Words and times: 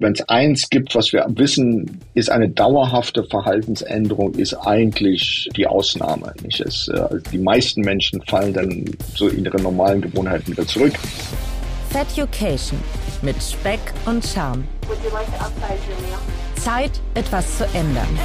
Wenn 0.00 0.12
es 0.12 0.28
eins 0.28 0.70
gibt, 0.70 0.94
was 0.94 1.12
wir 1.12 1.26
wissen, 1.30 2.00
ist 2.14 2.30
eine 2.30 2.48
dauerhafte 2.48 3.24
Verhaltensänderung, 3.24 4.32
ist 4.34 4.54
eigentlich 4.54 5.48
die 5.56 5.66
Ausnahme. 5.66 6.32
Nicht? 6.44 6.60
Es, 6.60 6.86
äh, 6.86 7.00
also 7.00 7.18
die 7.32 7.38
meisten 7.38 7.80
Menschen 7.80 8.22
fallen 8.22 8.52
dann 8.52 8.84
so 9.16 9.26
in 9.26 9.44
ihre 9.44 9.60
normalen 9.60 10.00
Gewohnheiten 10.00 10.52
wieder 10.52 10.64
zurück. 10.68 10.92
Feducation 11.90 12.78
mit 13.22 13.42
Speck 13.42 13.80
und 14.06 14.24
Charme. 14.24 14.62
Zeit, 16.54 16.92
etwas 17.14 17.58
zu 17.58 17.64
ändern. 17.74 18.18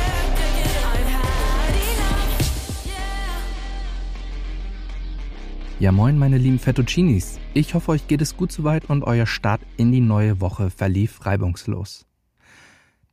Ja 5.83 5.91
moin 5.91 6.17
meine 6.17 6.37
lieben 6.37 6.59
Fettuccinis. 6.59 7.41
Ich 7.53 7.73
hoffe 7.73 7.91
euch 7.91 8.07
geht 8.07 8.21
es 8.21 8.37
gut 8.37 8.53
soweit 8.53 8.89
und 8.89 9.03
euer 9.03 9.25
Start 9.25 9.59
in 9.75 9.91
die 9.91 9.99
neue 9.99 10.39
Woche 10.39 10.69
verlief 10.69 11.25
reibungslos. 11.25 12.05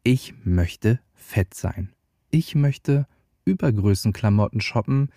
Ich 0.04 0.34
möchte 0.44 1.00
fett 1.12 1.52
sein. 1.52 1.90
Ich 2.30 2.54
möchte 2.54 3.08
Übergrößenklamotten 3.44 4.60
shoppen. 4.60 5.08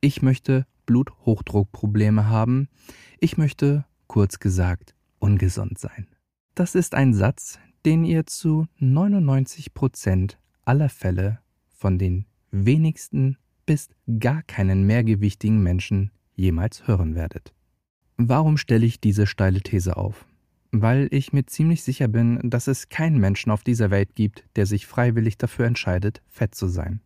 Ich 0.00 0.22
möchte 0.22 0.66
Bluthochdruckprobleme 0.86 2.30
haben. 2.30 2.70
Ich 3.20 3.36
möchte, 3.36 3.84
kurz 4.06 4.38
gesagt, 4.38 4.94
ungesund 5.18 5.78
sein. 5.78 6.06
Das 6.54 6.74
ist 6.74 6.94
ein 6.94 7.12
Satz, 7.12 7.58
den 7.84 8.06
ihr 8.06 8.24
zu 8.24 8.68
99 8.78 9.74
Prozent 9.74 10.38
aller 10.64 10.88
Fälle 10.88 11.40
von 11.68 11.98
den 11.98 12.24
wenigsten 12.50 13.36
bis 13.66 13.90
gar 14.18 14.42
keinen 14.44 14.86
mehrgewichtigen 14.86 15.62
Menschen 15.62 16.10
jemals 16.34 16.86
hören 16.86 17.14
werdet. 17.14 17.52
Warum 18.16 18.56
stelle 18.56 18.86
ich 18.86 19.00
diese 19.00 19.26
steile 19.26 19.60
These 19.60 19.96
auf? 19.96 20.26
Weil 20.70 21.08
ich 21.10 21.32
mir 21.32 21.44
ziemlich 21.46 21.82
sicher 21.82 22.08
bin, 22.08 22.38
dass 22.42 22.66
es 22.66 22.88
keinen 22.88 23.18
Menschen 23.18 23.50
auf 23.50 23.62
dieser 23.62 23.90
Welt 23.90 24.14
gibt, 24.14 24.44
der 24.56 24.66
sich 24.66 24.86
freiwillig 24.86 25.36
dafür 25.36 25.66
entscheidet, 25.66 26.22
fett 26.28 26.54
zu 26.54 26.66
sein. 26.68 27.00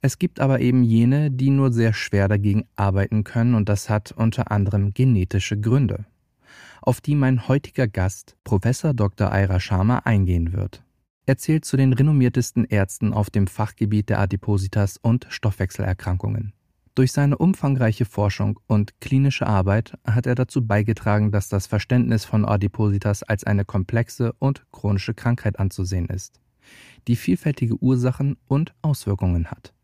Es 0.00 0.18
gibt 0.18 0.38
aber 0.40 0.60
eben 0.60 0.82
jene, 0.82 1.30
die 1.30 1.50
nur 1.50 1.72
sehr 1.72 1.94
schwer 1.94 2.28
dagegen 2.28 2.66
arbeiten 2.76 3.24
können 3.24 3.54
und 3.54 3.68
das 3.68 3.88
hat 3.88 4.12
unter 4.12 4.50
anderem 4.50 4.92
genetische 4.92 5.58
Gründe, 5.58 6.04
auf 6.82 7.00
die 7.00 7.14
mein 7.14 7.48
heutiger 7.48 7.88
Gast, 7.88 8.36
Professor 8.44 8.92
Dr. 8.92 9.32
Aira 9.32 9.60
Sharma, 9.60 10.00
eingehen 10.00 10.52
wird. 10.52 10.82
Er 11.24 11.38
zählt 11.38 11.64
zu 11.64 11.78
den 11.78 11.94
renommiertesten 11.94 12.66
Ärzten 12.66 13.14
auf 13.14 13.30
dem 13.30 13.46
Fachgebiet 13.46 14.10
der 14.10 14.20
Adipositas 14.20 14.98
und 14.98 15.26
Stoffwechselerkrankungen. 15.30 16.52
Durch 16.94 17.10
seine 17.10 17.38
umfangreiche 17.38 18.04
Forschung 18.04 18.60
und 18.68 19.00
klinische 19.00 19.48
Arbeit 19.48 19.98
hat 20.04 20.26
er 20.26 20.36
dazu 20.36 20.64
beigetragen, 20.64 21.32
dass 21.32 21.48
das 21.48 21.66
Verständnis 21.66 22.24
von 22.24 22.44
Adipositas 22.44 23.24
als 23.24 23.42
eine 23.42 23.64
komplexe 23.64 24.32
und 24.38 24.64
chronische 24.70 25.12
Krankheit 25.12 25.58
anzusehen 25.58 26.06
ist, 26.06 26.40
die 27.08 27.16
vielfältige 27.16 27.74
Ursachen 27.82 28.36
und 28.46 28.74
Auswirkungen 28.80 29.50
hat. 29.50 29.74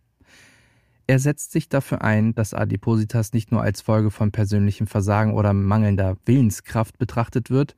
Er 1.08 1.19
setzt 1.19 1.50
sich 1.50 1.69
dafür 1.69 2.03
ein, 2.03 2.36
dass 2.36 2.55
Adipositas 2.55 3.33
nicht 3.33 3.50
nur 3.50 3.62
als 3.62 3.81
Folge 3.81 4.12
von 4.12 4.31
persönlichem 4.31 4.86
Versagen 4.86 5.34
oder 5.34 5.53
mangelnder 5.53 6.16
Willenskraft 6.25 6.98
betrachtet 6.98 7.50
wird, 7.50 7.75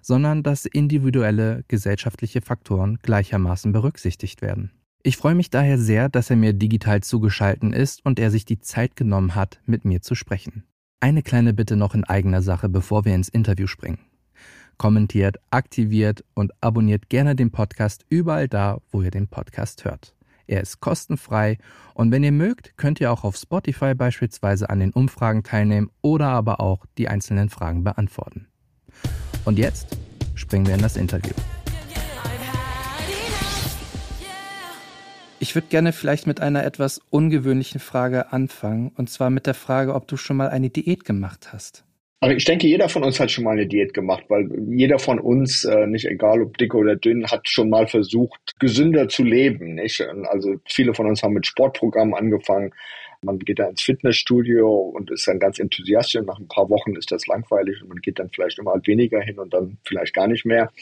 sondern 0.00 0.44
dass 0.44 0.64
individuelle 0.64 1.64
gesellschaftliche 1.66 2.40
Faktoren 2.40 3.00
gleichermaßen 3.02 3.72
berücksichtigt 3.72 4.40
werden. 4.42 4.70
Ich 5.06 5.18
freue 5.18 5.36
mich 5.36 5.50
daher 5.50 5.78
sehr, 5.78 6.08
dass 6.08 6.30
er 6.30 6.36
mir 6.36 6.52
digital 6.52 7.00
zugeschalten 7.00 7.72
ist 7.72 8.04
und 8.04 8.18
er 8.18 8.32
sich 8.32 8.44
die 8.44 8.58
Zeit 8.58 8.96
genommen 8.96 9.36
hat, 9.36 9.60
mit 9.64 9.84
mir 9.84 10.02
zu 10.02 10.16
sprechen. 10.16 10.64
Eine 10.98 11.22
kleine 11.22 11.54
Bitte 11.54 11.76
noch 11.76 11.94
in 11.94 12.02
eigener 12.02 12.42
Sache, 12.42 12.68
bevor 12.68 13.04
wir 13.04 13.14
ins 13.14 13.28
Interview 13.28 13.68
springen. 13.68 14.00
Kommentiert, 14.78 15.36
aktiviert 15.50 16.24
und 16.34 16.50
abonniert 16.60 17.08
gerne 17.08 17.36
den 17.36 17.52
Podcast 17.52 18.04
überall 18.08 18.48
da, 18.48 18.78
wo 18.90 19.00
ihr 19.00 19.12
den 19.12 19.28
Podcast 19.28 19.84
hört. 19.84 20.12
Er 20.48 20.60
ist 20.60 20.80
kostenfrei 20.80 21.58
und 21.94 22.10
wenn 22.10 22.24
ihr 22.24 22.32
mögt, 22.32 22.76
könnt 22.76 23.00
ihr 23.00 23.12
auch 23.12 23.22
auf 23.22 23.36
Spotify 23.36 23.94
beispielsweise 23.94 24.70
an 24.70 24.80
den 24.80 24.90
Umfragen 24.90 25.44
teilnehmen 25.44 25.88
oder 26.02 26.30
aber 26.30 26.58
auch 26.58 26.84
die 26.98 27.06
einzelnen 27.06 27.48
Fragen 27.48 27.84
beantworten. 27.84 28.48
Und 29.44 29.56
jetzt 29.56 29.96
springen 30.34 30.66
wir 30.66 30.74
in 30.74 30.82
das 30.82 30.96
Interview. 30.96 31.34
Ich 35.46 35.54
würde 35.54 35.68
gerne 35.68 35.92
vielleicht 35.92 36.26
mit 36.26 36.40
einer 36.40 36.64
etwas 36.64 37.00
ungewöhnlichen 37.08 37.78
Frage 37.78 38.32
anfangen, 38.32 38.90
und 38.96 39.08
zwar 39.08 39.30
mit 39.30 39.46
der 39.46 39.54
Frage, 39.54 39.94
ob 39.94 40.08
du 40.08 40.16
schon 40.16 40.36
mal 40.36 40.48
eine 40.48 40.70
Diät 40.70 41.04
gemacht 41.04 41.52
hast. 41.52 41.84
Aber 42.18 42.34
ich 42.34 42.44
denke, 42.44 42.66
jeder 42.66 42.88
von 42.88 43.04
uns 43.04 43.20
hat 43.20 43.30
schon 43.30 43.44
mal 43.44 43.52
eine 43.52 43.68
Diät 43.68 43.94
gemacht, 43.94 44.24
weil 44.26 44.50
jeder 44.68 44.98
von 44.98 45.20
uns, 45.20 45.62
äh, 45.64 45.86
nicht 45.86 46.06
egal 46.06 46.42
ob 46.42 46.58
dick 46.58 46.74
oder 46.74 46.96
dünn, 46.96 47.28
hat 47.28 47.48
schon 47.48 47.70
mal 47.70 47.86
versucht, 47.86 48.58
gesünder 48.58 49.08
zu 49.08 49.22
leben. 49.22 49.76
Nicht? 49.76 50.00
Also 50.24 50.56
viele 50.64 50.94
von 50.94 51.06
uns 51.06 51.22
haben 51.22 51.34
mit 51.34 51.46
Sportprogrammen 51.46 52.14
angefangen. 52.16 52.72
Man 53.22 53.38
geht 53.38 53.60
da 53.60 53.68
ins 53.68 53.82
Fitnessstudio 53.82 54.68
und 54.68 55.12
ist 55.12 55.28
dann 55.28 55.38
ganz 55.38 55.60
enthusiastisch. 55.60 56.22
Nach 56.26 56.40
ein 56.40 56.48
paar 56.48 56.68
Wochen 56.70 56.96
ist 56.96 57.12
das 57.12 57.28
langweilig 57.28 57.80
und 57.82 57.90
man 57.90 57.98
geht 57.98 58.18
dann 58.18 58.30
vielleicht 58.30 58.58
immer 58.58 58.74
weniger 58.84 59.20
hin 59.20 59.38
und 59.38 59.54
dann 59.54 59.78
vielleicht 59.84 60.12
gar 60.12 60.26
nicht 60.26 60.44
mehr. 60.44 60.72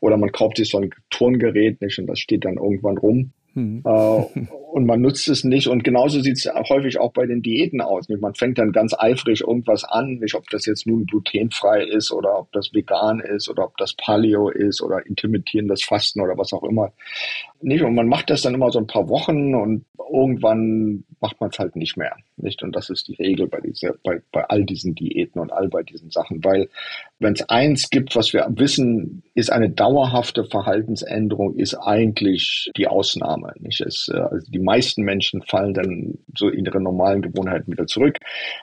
Oder 0.00 0.16
man 0.16 0.32
kauft 0.32 0.56
sich 0.56 0.70
so 0.70 0.78
ein 0.78 0.94
Turngerät 1.10 1.82
nicht 1.82 1.98
und 1.98 2.06
das 2.06 2.20
steht 2.20 2.46
dann 2.46 2.56
irgendwann 2.56 2.96
rum. 2.96 3.34
Hm. 3.54 3.82
Und 3.84 4.86
man 4.86 5.00
nutzt 5.00 5.28
es 5.28 5.44
nicht. 5.44 5.68
Und 5.68 5.84
genauso 5.84 6.20
sieht 6.20 6.38
es 6.38 6.50
häufig 6.68 6.98
auch 6.98 7.12
bei 7.12 7.26
den 7.26 7.42
Diäten 7.42 7.80
aus. 7.80 8.08
Man 8.08 8.34
fängt 8.34 8.58
dann 8.58 8.72
ganz 8.72 8.94
eifrig 8.98 9.42
irgendwas 9.42 9.84
an, 9.84 10.16
nicht 10.16 10.34
ob 10.34 10.50
das 10.50 10.66
jetzt 10.66 10.86
nun 10.86 11.06
glutenfrei 11.06 11.84
ist 11.84 12.10
oder 12.10 12.38
ob 12.38 12.50
das 12.52 12.74
vegan 12.74 13.20
ist 13.20 13.48
oder 13.48 13.64
ob 13.64 13.76
das 13.76 13.94
Paleo 13.94 14.48
ist 14.48 14.82
oder 14.82 15.06
intermittierendes 15.06 15.84
Fasten 15.84 16.20
oder 16.20 16.36
was 16.36 16.52
auch 16.52 16.64
immer. 16.64 16.92
Nicht? 17.60 17.84
Und 17.84 17.94
man 17.94 18.08
macht 18.08 18.30
das 18.30 18.42
dann 18.42 18.54
immer 18.54 18.72
so 18.72 18.80
ein 18.80 18.88
paar 18.88 19.08
Wochen 19.08 19.54
und 19.54 19.84
irgendwann 19.96 21.04
macht 21.20 21.40
man 21.40 21.50
es 21.50 21.58
halt 21.58 21.76
nicht 21.76 21.96
mehr. 21.96 22.16
Nicht? 22.36 22.62
Und 22.62 22.74
das 22.74 22.90
ist 22.90 23.06
die 23.08 23.14
Regel 23.14 23.46
bei, 23.46 23.60
dieser, 23.60 23.94
bei, 24.02 24.20
bei 24.32 24.44
all 24.44 24.64
diesen 24.64 24.94
Diäten 24.94 25.40
und 25.40 25.52
all 25.52 25.68
bei 25.68 25.82
diesen 25.82 26.10
Sachen. 26.10 26.44
Weil 26.44 26.68
wenn 27.20 27.34
es 27.34 27.48
eins 27.48 27.90
gibt, 27.90 28.16
was 28.16 28.32
wir 28.32 28.46
wissen, 28.50 29.22
ist 29.34 29.50
eine 29.50 29.70
dauerhafte 29.70 30.44
Verhaltensänderung, 30.44 31.56
ist 31.56 31.74
eigentlich 31.74 32.70
die 32.76 32.86
Ausnahme. 32.86 33.52
Nicht? 33.58 33.80
Es, 33.80 34.08
äh, 34.08 34.18
also 34.18 34.50
die 34.50 34.60
meisten 34.60 35.02
Menschen 35.02 35.42
fallen 35.42 35.74
dann 35.74 36.18
so 36.36 36.48
in 36.48 36.64
ihre 36.64 36.80
normalen 36.80 37.22
Gewohnheiten 37.22 37.72
wieder 37.72 37.86
zurück. 37.86 38.18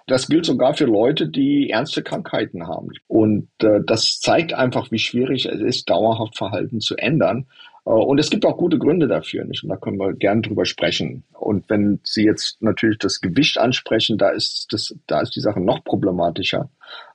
Das 0.07 0.27
gilt 0.27 0.45
sogar 0.45 0.73
für 0.73 0.85
Leute, 0.85 1.27
die 1.27 1.69
ernste 1.69 2.03
Krankheiten 2.03 2.67
haben. 2.67 2.89
Und 3.07 3.49
äh, 3.61 3.81
das 3.85 4.19
zeigt 4.19 4.53
einfach, 4.53 4.91
wie 4.91 4.99
schwierig 4.99 5.45
es 5.45 5.59
ist, 5.59 5.89
dauerhaft 5.89 6.37
Verhalten 6.37 6.79
zu 6.79 6.95
ändern. 6.95 7.47
Äh, 7.86 7.90
und 7.90 8.19
es 8.19 8.30
gibt 8.30 8.46
auch 8.46 8.58
gute 8.58 8.78
Gründe 8.78 9.08
dafür, 9.08 9.46
nicht? 9.46 9.64
Und 9.64 9.69
da 9.69 9.78
können 9.78 9.97
wir 9.97 10.14
gern 10.14 10.42
drüber 10.42 10.66
sprechen. 10.66 11.24
Und 11.31 11.69
wenn 11.69 12.00
Sie 12.03 12.24
jetzt 12.24 12.62
natürlich 12.62 12.97
das 13.00 13.22
Gewicht 13.22 13.58
ansprechen, 13.58 14.18
da 14.18 14.30
ist 14.30 14.68
das, 14.72 14.96
da 15.08 15.22
ist 15.22 15.36
die 15.36 15.42
Sache 15.42 15.59
noch 15.59 15.84
problematischer, 15.84 16.69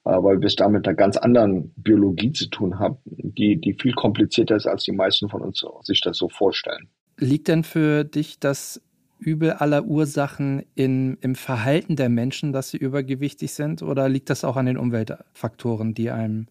äh, 0.05 0.11
weil 0.11 0.41
wir 0.41 0.47
es 0.47 0.57
da 0.57 0.69
mit 0.69 0.87
einer 0.87 0.97
ganz 0.97 1.17
anderen 1.17 1.73
Biologie 1.77 2.33
zu 2.33 2.49
tun 2.49 2.79
haben, 2.79 2.99
die, 3.05 3.61
die 3.61 3.75
viel 3.75 3.93
komplizierter 3.93 4.57
ist, 4.57 4.67
als 4.67 4.85
die 4.85 4.93
meisten 4.93 5.29
von 5.29 5.43
uns 5.43 5.65
sich 5.83 6.01
das 6.01 6.17
so 6.17 6.29
vorstellen. 6.29 6.89
Liegt 7.19 7.49
denn 7.49 7.65
für 7.65 8.05
dich 8.05 8.39
das 8.39 8.81
Übel 9.19 9.53
aller 9.53 9.87
Ursachen 9.87 10.65
in, 10.75 11.17
im 11.23 11.35
Verhalten 11.35 11.97
der 11.97 12.11
Menschen, 12.11 12.53
dass 12.53 12.71
sie 12.71 12.77
übergewichtig 12.77 13.53
sind? 13.53 13.83
Oder 13.83 14.09
liegt 14.09 14.29
das 14.29 14.45
auch 14.45 14.57
an 14.57 14.67
den 14.67 14.77
Umweltfaktoren, 14.77 15.95
die 15.95 16.11
einem 16.11 16.49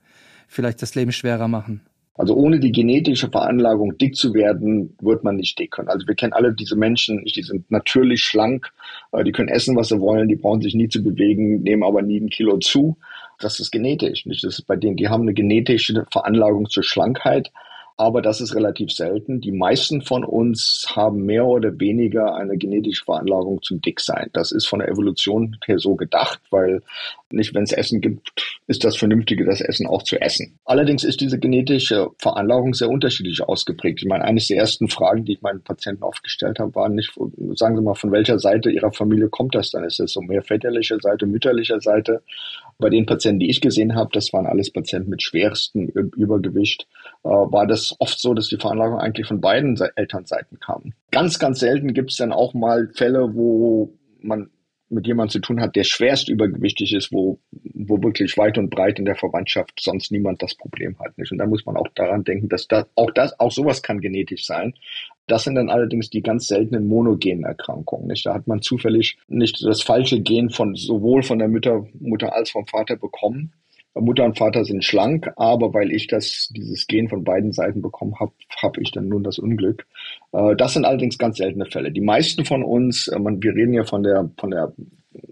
vielleicht 0.47 0.81
das 0.81 0.95
Leben 0.95 1.11
schwerer 1.11 1.47
machen? 1.47 1.81
Also 2.17 2.33
ohne 2.33 2.59
die 2.59 2.71
genetische 2.71 3.29
Veranlagung, 3.29 3.97
dick 3.97 4.15
zu 4.15 4.33
werden, 4.33 4.95
wird 5.01 5.25
man 5.25 5.35
nicht 5.35 5.59
dick 5.59 5.71
können. 5.71 5.89
Also 5.89 6.07
wir 6.07 6.15
kennen 6.15 6.31
alle 6.31 6.53
diese 6.53 6.77
Menschen, 6.77 7.25
die 7.25 7.43
sind 7.43 7.69
natürlich 7.69 8.21
schlank, 8.21 8.71
äh, 9.11 9.23
die 9.25 9.33
können 9.33 9.49
essen, 9.49 9.75
was 9.75 9.89
sie 9.89 9.99
wollen, 9.99 10.29
die 10.29 10.37
brauchen 10.37 10.61
sich 10.61 10.75
nie 10.75 10.87
zu 10.87 11.03
bewegen, 11.03 11.61
nehmen 11.61 11.83
aber 11.83 12.01
nie 12.01 12.19
ein 12.19 12.29
Kilo 12.29 12.57
zu. 12.57 12.95
Das 13.39 13.59
ist 13.59 13.71
genetisch. 13.71 14.23
Das 14.23 14.43
ist 14.43 14.65
bei 14.65 14.77
denen, 14.77 14.95
die 14.95 15.09
haben 15.09 15.23
eine 15.23 15.33
genetische 15.33 16.05
Veranlagung 16.09 16.69
zur 16.69 16.83
Schlankheit, 16.83 17.51
aber 17.97 18.21
das 18.21 18.41
ist 18.41 18.55
relativ 18.55 18.91
selten. 18.91 19.39
Die 19.39 19.51
meisten 19.51 20.01
von 20.01 20.25
uns 20.25 20.85
haben 20.95 21.25
mehr 21.25 21.45
oder 21.45 21.79
weniger 21.79 22.35
eine 22.35 22.57
genetische 22.57 23.05
Veranlagung 23.05 23.61
zum 23.61 23.79
Dicksein. 23.79 24.29
Das 24.33 24.51
ist 24.51 24.67
von 24.67 24.79
der 24.79 24.89
Evolution 24.89 25.57
her 25.65 25.79
so 25.79 25.95
gedacht, 25.95 26.41
weil 26.49 26.81
nicht, 27.31 27.53
wenn 27.53 27.63
es 27.63 27.71
Essen 27.71 28.01
gibt, 28.01 28.31
ist 28.67 28.83
das 28.83 28.97
Vernünftige, 28.97 29.45
das 29.45 29.61
Essen 29.61 29.87
auch 29.87 30.03
zu 30.03 30.19
essen. 30.19 30.59
Allerdings 30.65 31.03
ist 31.03 31.21
diese 31.21 31.39
genetische 31.39 32.09
Veranlagung 32.17 32.73
sehr 32.73 32.89
unterschiedlich 32.89 33.41
ausgeprägt. 33.41 33.99
Ich 34.01 34.07
meine, 34.07 34.23
eines 34.23 34.47
der 34.47 34.57
ersten 34.57 34.87
Fragen, 34.87 35.25
die 35.25 35.33
ich 35.33 35.41
meinen 35.41 35.61
Patienten 35.61 36.03
oft 36.03 36.23
gestellt 36.23 36.59
habe, 36.59 36.75
waren 36.75 36.95
nicht, 36.95 37.13
sagen 37.55 37.77
Sie 37.77 37.81
mal, 37.81 37.95
von 37.95 38.11
welcher 38.11 38.39
Seite 38.39 38.71
Ihrer 38.71 38.91
Familie 38.91 39.29
kommt 39.29 39.55
das 39.55 39.71
dann? 39.71 39.83
Ist 39.83 39.99
das 39.99 40.11
so 40.11 40.21
mehr 40.21 40.43
väterlicher 40.43 40.99
Seite, 40.99 41.25
mütterlicher 41.25 41.79
Seite? 41.79 42.23
Bei 42.77 42.89
den 42.89 43.05
Patienten, 43.05 43.39
die 43.39 43.49
ich 43.49 43.61
gesehen 43.61 43.95
habe, 43.95 44.09
das 44.11 44.33
waren 44.33 44.45
alles 44.45 44.69
Patienten 44.69 45.09
mit 45.09 45.23
schwerstem 45.23 45.87
Übergewicht, 45.87 46.87
war 47.25 47.65
das 47.65 47.95
oft 47.99 48.19
so, 48.19 48.33
dass 48.33 48.49
die 48.49 48.57
Veranlagung 48.57 48.99
eigentlich 48.99 49.27
von 49.27 49.41
beiden 49.41 49.77
Elternseiten 49.95 50.59
kam. 50.59 50.93
Ganz, 51.11 51.39
ganz 51.39 51.59
selten 51.59 51.93
gibt 51.93 52.11
es 52.11 52.17
dann 52.17 52.31
auch 52.31 52.53
mal 52.53 52.89
Fälle, 52.93 53.33
wo 53.33 53.93
man 54.21 54.49
mit 54.89 55.07
jemandem 55.07 55.31
zu 55.31 55.39
tun 55.39 55.59
hat, 55.59 55.75
der 55.75 55.83
schwerst 55.83 56.29
übergewichtig 56.29 56.93
ist, 56.93 57.11
wo, 57.11 57.39
wo 57.51 58.01
wirklich 58.03 58.37
weit 58.37 58.57
und 58.57 58.69
breit 58.69 58.99
in 58.99 59.05
der 59.05 59.15
Verwandtschaft 59.15 59.79
sonst 59.79 60.11
niemand 60.11 60.43
das 60.43 60.55
Problem 60.55 60.97
hat. 60.99 61.17
Nicht? 61.17 61.31
Und 61.31 61.39
da 61.39 61.47
muss 61.47 61.65
man 61.65 61.75
auch 61.75 61.87
daran 61.95 62.23
denken, 62.23 62.49
dass 62.49 62.67
das, 62.67 62.85
auch 62.95 63.11
das, 63.11 63.39
auch 63.39 63.51
sowas 63.51 63.81
kann 63.81 63.99
genetisch 63.99 64.45
sein. 64.45 64.75
Das 65.27 65.43
sind 65.43 65.55
dann 65.55 65.69
allerdings 65.69 66.11
die 66.11 66.21
ganz 66.21 66.47
seltenen 66.47 66.87
monogenen 66.87 67.45
Erkrankungen. 67.45 68.07
Nicht? 68.07 68.25
Da 68.25 68.35
hat 68.35 68.47
man 68.47 68.61
zufällig 68.61 69.17
nicht 69.27 69.63
das 69.65 69.81
falsche 69.81 70.21
Gen 70.21 70.51
von 70.51 70.75
sowohl 70.75 71.23
von 71.23 71.39
der 71.39 71.47
Mutter, 71.47 71.87
Mutter 71.99 72.33
als 72.33 72.51
vom 72.51 72.67
Vater 72.67 72.95
bekommen. 72.95 73.53
Mutter 73.95 74.25
und 74.25 74.37
Vater 74.37 74.65
sind 74.65 74.83
schlank, 74.83 75.31
aber 75.37 75.73
weil 75.73 75.91
ich 75.91 76.07
das, 76.07 76.49
dieses 76.51 76.87
Gen 76.87 77.07
von 77.07 77.23
beiden 77.23 77.53
Seiten 77.53 77.81
bekommen 77.81 78.19
habe, 78.19 78.33
habe 78.61 78.81
ich 78.81 78.91
dann 78.91 79.07
nun 79.07 79.23
das 79.23 79.39
Unglück. 79.39 79.85
Äh, 80.33 80.55
das 80.55 80.73
sind 80.73 80.85
allerdings 80.85 81.17
ganz 81.17 81.37
seltene 81.37 81.65
Fälle. 81.65 81.91
Die 81.91 82.01
meisten 82.01 82.45
von 82.45 82.63
uns, 82.63 83.07
äh, 83.07 83.17
man, 83.19 83.41
wir 83.41 83.55
reden 83.55 83.73
ja 83.73 83.85
von 83.85 84.03
der, 84.03 84.29
von 84.37 84.51
der, 84.51 84.73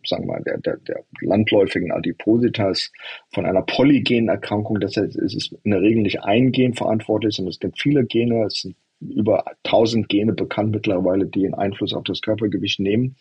sagen 0.05 0.25
wir 0.25 0.33
mal, 0.33 0.43
der, 0.43 0.59
der, 0.59 0.77
der 0.77 1.03
landläufigen 1.21 1.91
Adipositas, 1.91 2.91
von 3.33 3.45
einer 3.45 3.63
polygenen 3.63 4.29
Erkrankung. 4.29 4.79
Das 4.79 4.95
heißt, 4.95 5.17
es 5.17 5.35
ist 5.35 5.55
in 5.63 5.71
der 5.71 5.81
Regel 5.81 6.01
nicht 6.01 6.23
ein 6.23 6.51
Gen 6.51 6.73
verantwortlich, 6.73 7.35
sondern 7.35 7.51
es 7.51 7.59
gibt 7.59 7.81
viele 7.81 8.05
Gene. 8.05 8.45
Es 8.45 8.61
sind 8.61 8.75
über 9.01 9.43
1000 9.65 10.07
Gene 10.07 10.31
bekannt 10.31 10.71
mittlerweile, 10.71 11.25
die 11.25 11.45
einen 11.45 11.55
Einfluss 11.55 11.93
auf 11.93 12.05
das 12.05 12.21
Körpergewicht 12.21 12.79
nehmen 12.79 13.17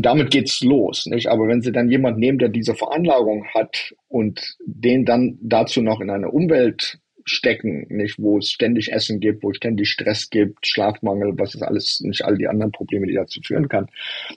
damit 0.00 0.30
geht's 0.30 0.62
los, 0.62 1.06
nicht? 1.06 1.28
Aber 1.28 1.48
wenn 1.48 1.62
Sie 1.62 1.72
dann 1.72 1.90
jemand 1.90 2.18
nehmen, 2.18 2.38
der 2.38 2.48
diese 2.48 2.74
Veranlagung 2.74 3.46
hat 3.54 3.94
und 4.08 4.56
den 4.64 5.04
dann 5.04 5.38
dazu 5.42 5.82
noch 5.82 6.00
in 6.00 6.10
eine 6.10 6.30
Umwelt 6.30 6.98
stecken, 7.24 7.86
nicht, 7.88 8.18
wo 8.18 8.38
es 8.38 8.50
ständig 8.50 8.92
Essen 8.92 9.20
gibt, 9.20 9.42
wo 9.42 9.50
es 9.50 9.56
ständig 9.58 9.90
Stress 9.90 10.30
gibt, 10.30 10.66
Schlafmangel, 10.66 11.34
was 11.36 11.54
ist 11.54 11.62
alles, 11.62 12.00
nicht 12.00 12.24
all 12.24 12.38
die 12.38 12.48
anderen 12.48 12.72
Probleme, 12.72 13.06
die 13.06 13.14
dazu 13.14 13.40
führen 13.42 13.68
kann, 13.68 13.88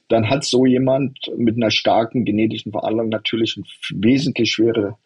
dann 0.10 0.30
hat 0.30 0.44
so 0.44 0.66
jemand 0.66 1.18
mit 1.38 1.56
einer 1.56 1.72
starken 1.72 2.26
genetischen 2.26 2.72
Veranlagung 2.72 3.10
natürlich 3.10 3.56
eine 3.56 3.66
wesentlich 4.02 4.52
schwere 4.52 4.98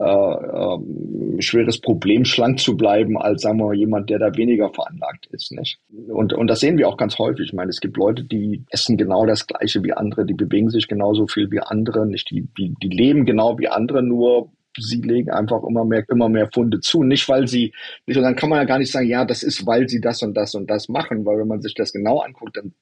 äh, 0.00 1.42
schweres 1.42 1.80
Problem, 1.80 2.24
schlank 2.24 2.58
zu 2.58 2.76
bleiben, 2.76 3.18
als 3.18 3.42
sagen 3.42 3.58
wir 3.58 3.74
jemand, 3.74 4.08
der 4.08 4.18
da 4.18 4.34
weniger 4.34 4.70
veranlagt 4.70 5.26
ist. 5.26 5.52
Nicht? 5.52 5.78
Und, 6.08 6.32
und 6.32 6.46
das 6.46 6.60
sehen 6.60 6.78
wir 6.78 6.88
auch 6.88 6.96
ganz 6.96 7.18
häufig. 7.18 7.48
Ich 7.48 7.52
meine, 7.52 7.68
es 7.68 7.80
gibt 7.80 7.98
Leute, 7.98 8.24
die 8.24 8.64
essen 8.70 8.96
genau 8.96 9.26
das 9.26 9.46
Gleiche 9.46 9.82
wie 9.82 9.92
andere, 9.92 10.24
die 10.24 10.34
bewegen 10.34 10.70
sich 10.70 10.88
genauso 10.88 11.26
viel 11.26 11.50
wie 11.50 11.60
andere, 11.60 12.06
nicht 12.06 12.30
die, 12.30 12.48
die, 12.56 12.74
die 12.82 12.88
leben 12.88 13.26
genau 13.26 13.58
wie 13.58 13.68
andere, 13.68 14.02
nur 14.02 14.50
sie 14.78 15.02
legen 15.02 15.30
einfach 15.30 15.62
immer 15.64 15.84
mehr, 15.84 16.04
immer 16.08 16.28
mehr 16.28 16.48
Funde 16.52 16.80
zu. 16.80 17.02
Nicht, 17.02 17.28
weil 17.28 17.46
sie, 17.46 17.74
nicht, 18.06 18.16
und 18.16 18.22
dann 18.22 18.36
kann 18.36 18.48
man 18.48 18.58
ja 18.58 18.64
gar 18.64 18.78
nicht 18.78 18.92
sagen, 18.92 19.08
ja, 19.08 19.24
das 19.26 19.42
ist, 19.42 19.66
weil 19.66 19.88
sie 19.88 20.00
das 20.00 20.22
und 20.22 20.34
das 20.34 20.54
und 20.54 20.70
das 20.70 20.88
machen, 20.88 21.26
weil 21.26 21.38
wenn 21.40 21.48
man 21.48 21.60
sich 21.60 21.74
das 21.74 21.92
genau 21.92 22.20
anguckt, 22.20 22.56
dann 22.56 22.72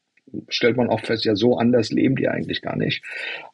stellt 0.48 0.76
man 0.76 0.88
auch 0.88 1.00
fest, 1.00 1.24
ja, 1.24 1.36
so 1.36 1.56
anders 1.56 1.90
leben 1.90 2.16
die 2.16 2.28
eigentlich 2.28 2.62
gar 2.62 2.76
nicht. 2.76 3.02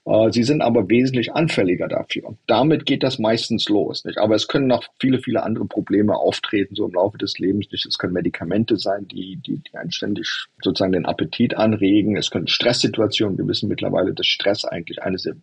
Äh, 0.04 0.30
sie 0.30 0.42
sind 0.42 0.62
aber 0.62 0.88
wesentlich 0.88 1.32
anfälliger 1.32 1.88
dafür. 1.88 2.36
Damit 2.46 2.86
geht 2.86 3.02
das 3.02 3.18
meistens 3.18 3.68
los. 3.68 4.04
Nicht? 4.04 4.18
Aber 4.18 4.34
es 4.34 4.48
können 4.48 4.66
noch 4.66 4.84
viele, 4.98 5.18
viele 5.18 5.42
andere 5.42 5.66
Probleme 5.66 6.16
auftreten, 6.16 6.74
so 6.74 6.86
im 6.86 6.94
Laufe 6.94 7.18
des 7.18 7.38
Lebens. 7.38 7.70
Nicht? 7.70 7.86
Es 7.86 7.98
können 7.98 8.12
Medikamente 8.12 8.76
sein, 8.76 9.06
die, 9.08 9.36
die, 9.36 9.58
die 9.58 9.76
einen 9.76 9.92
ständig 9.92 10.46
sozusagen 10.62 10.92
den 10.92 11.06
Appetit 11.06 11.56
anregen. 11.56 12.16
Es 12.16 12.30
können 12.30 12.48
Stresssituationen. 12.48 13.38
Wir 13.38 13.46
wissen 13.48 13.68
mittlerweile, 13.68 14.14
dass 14.14 14.26
Stress 14.26 14.64
eigentlich 14.64 15.02
eines 15.02 15.22
der 15.22 15.36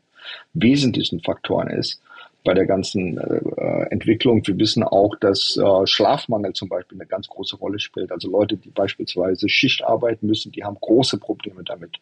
wesentlichen 0.54 1.22
Faktoren 1.22 1.70
ist 1.70 2.02
bei 2.44 2.54
der 2.54 2.66
ganzen 2.66 3.18
äh, 3.18 3.86
Entwicklung. 3.92 4.46
Wir 4.46 4.58
wissen 4.58 4.84
auch, 4.84 5.16
dass 5.20 5.58
äh, 5.58 5.88
Schlafmangel 5.88 6.54
zum 6.54 6.70
Beispiel 6.70 6.98
eine 6.98 7.08
ganz 7.08 7.28
große 7.28 7.56
Rolle 7.56 7.80
spielt. 7.80 8.12
Also 8.12 8.30
Leute, 8.30 8.58
die 8.58 8.70
beispielsweise 8.70 9.48
Schicht 9.50 9.84
arbeiten 9.84 10.28
müssen, 10.28 10.52
die 10.52 10.64
haben 10.64 10.78
große 10.80 11.18
Probleme 11.20 11.64
damit, 11.64 11.98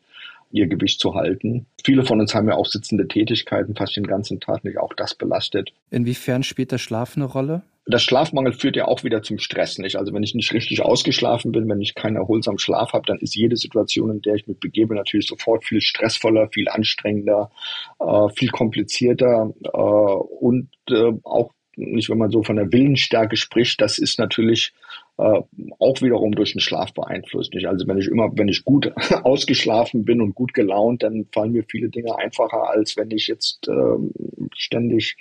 ihr 0.52 0.68
Gewicht 0.68 1.00
zu 1.00 1.14
halten. 1.14 1.66
Viele 1.84 2.04
von 2.04 2.20
uns 2.20 2.34
haben 2.34 2.48
ja 2.48 2.56
auch 2.56 2.66
sitzende 2.66 3.08
Tätigkeiten, 3.08 3.76
fast 3.76 3.96
den 3.96 4.08
ganzen 4.08 4.40
Tag 4.40 4.64
nicht. 4.64 4.78
Auch 4.78 4.94
das 4.94 5.14
belastet. 5.14 5.72
Inwiefern 5.92 6.44
spielt 6.44 6.72
der 6.72 6.78
Schlaf 6.78 7.16
eine 7.16 7.26
Rolle? 7.26 7.62
Das 7.90 8.04
Schlafmangel 8.04 8.54
führt 8.54 8.76
ja 8.76 8.86
auch 8.86 9.04
wieder 9.04 9.22
zum 9.24 9.40
Stress, 9.40 9.78
nicht? 9.80 9.96
Also 9.96 10.14
wenn 10.14 10.24
ich 10.24 10.36
nicht 10.36 10.54
richtig 10.54 10.82
ausgeschlafen 10.82 11.52
bin, 11.52 11.68
wenn 11.68 11.82
ich 11.82 11.96
keinen 11.96 12.18
erholsamen 12.18 12.60
Schlaf 12.60 12.94
habe, 12.94 13.06
dann 13.08 13.20
ist 13.20 13.36
jede 13.36 13.56
Situation, 13.56 14.12
in 14.12 14.22
der 14.22 14.36
ich 14.36 14.48
mich 14.48 14.60
begebe, 14.60 14.96
natürlich 14.96 15.28
sofort 15.28 15.66
viel 15.66 15.82
stressvoller, 15.82 16.50
viel 16.50 16.70
anstrengender, 16.70 17.52
äh, 18.00 18.30
viel 18.36 18.50
komplizierter 18.50 19.54
äh, 19.64 19.70
und 19.70 20.70
äh, 20.90 21.12
auch 21.24 21.54
nicht, 21.76 22.10
wenn 22.10 22.18
man 22.18 22.30
so 22.30 22.44
von 22.44 22.58
der 22.58 22.72
Willensstärke 22.72 23.38
spricht, 23.38 23.82
das 23.82 23.98
ist 23.98 24.20
natürlich 24.20 24.74
äh, 25.20 25.42
auch 25.80 26.02
wiederum 26.02 26.32
durch 26.32 26.54
den 26.54 26.62
Schlaf 26.62 26.94
beeinflusst. 26.94 27.54
Also 27.66 27.88
wenn 27.88 27.98
ich 27.98 28.08
immer, 28.08 28.30
wenn 28.36 28.48
ich 28.48 28.64
gut 28.64 28.94
ausgeschlafen 29.24 30.06
bin 30.06 30.22
und 30.22 30.34
gut 30.34 30.54
gelaunt, 30.54 31.04
dann 31.04 31.26
fallen 31.34 31.52
mir 31.52 31.66
viele 31.70 31.90
Dinge 31.90 32.18
einfacher, 32.18 32.70
als 32.70 32.96
wenn 32.96 33.12
ich 33.12 33.28
jetzt 33.28 33.68
äh, 33.68 34.52
ständig 34.56 35.18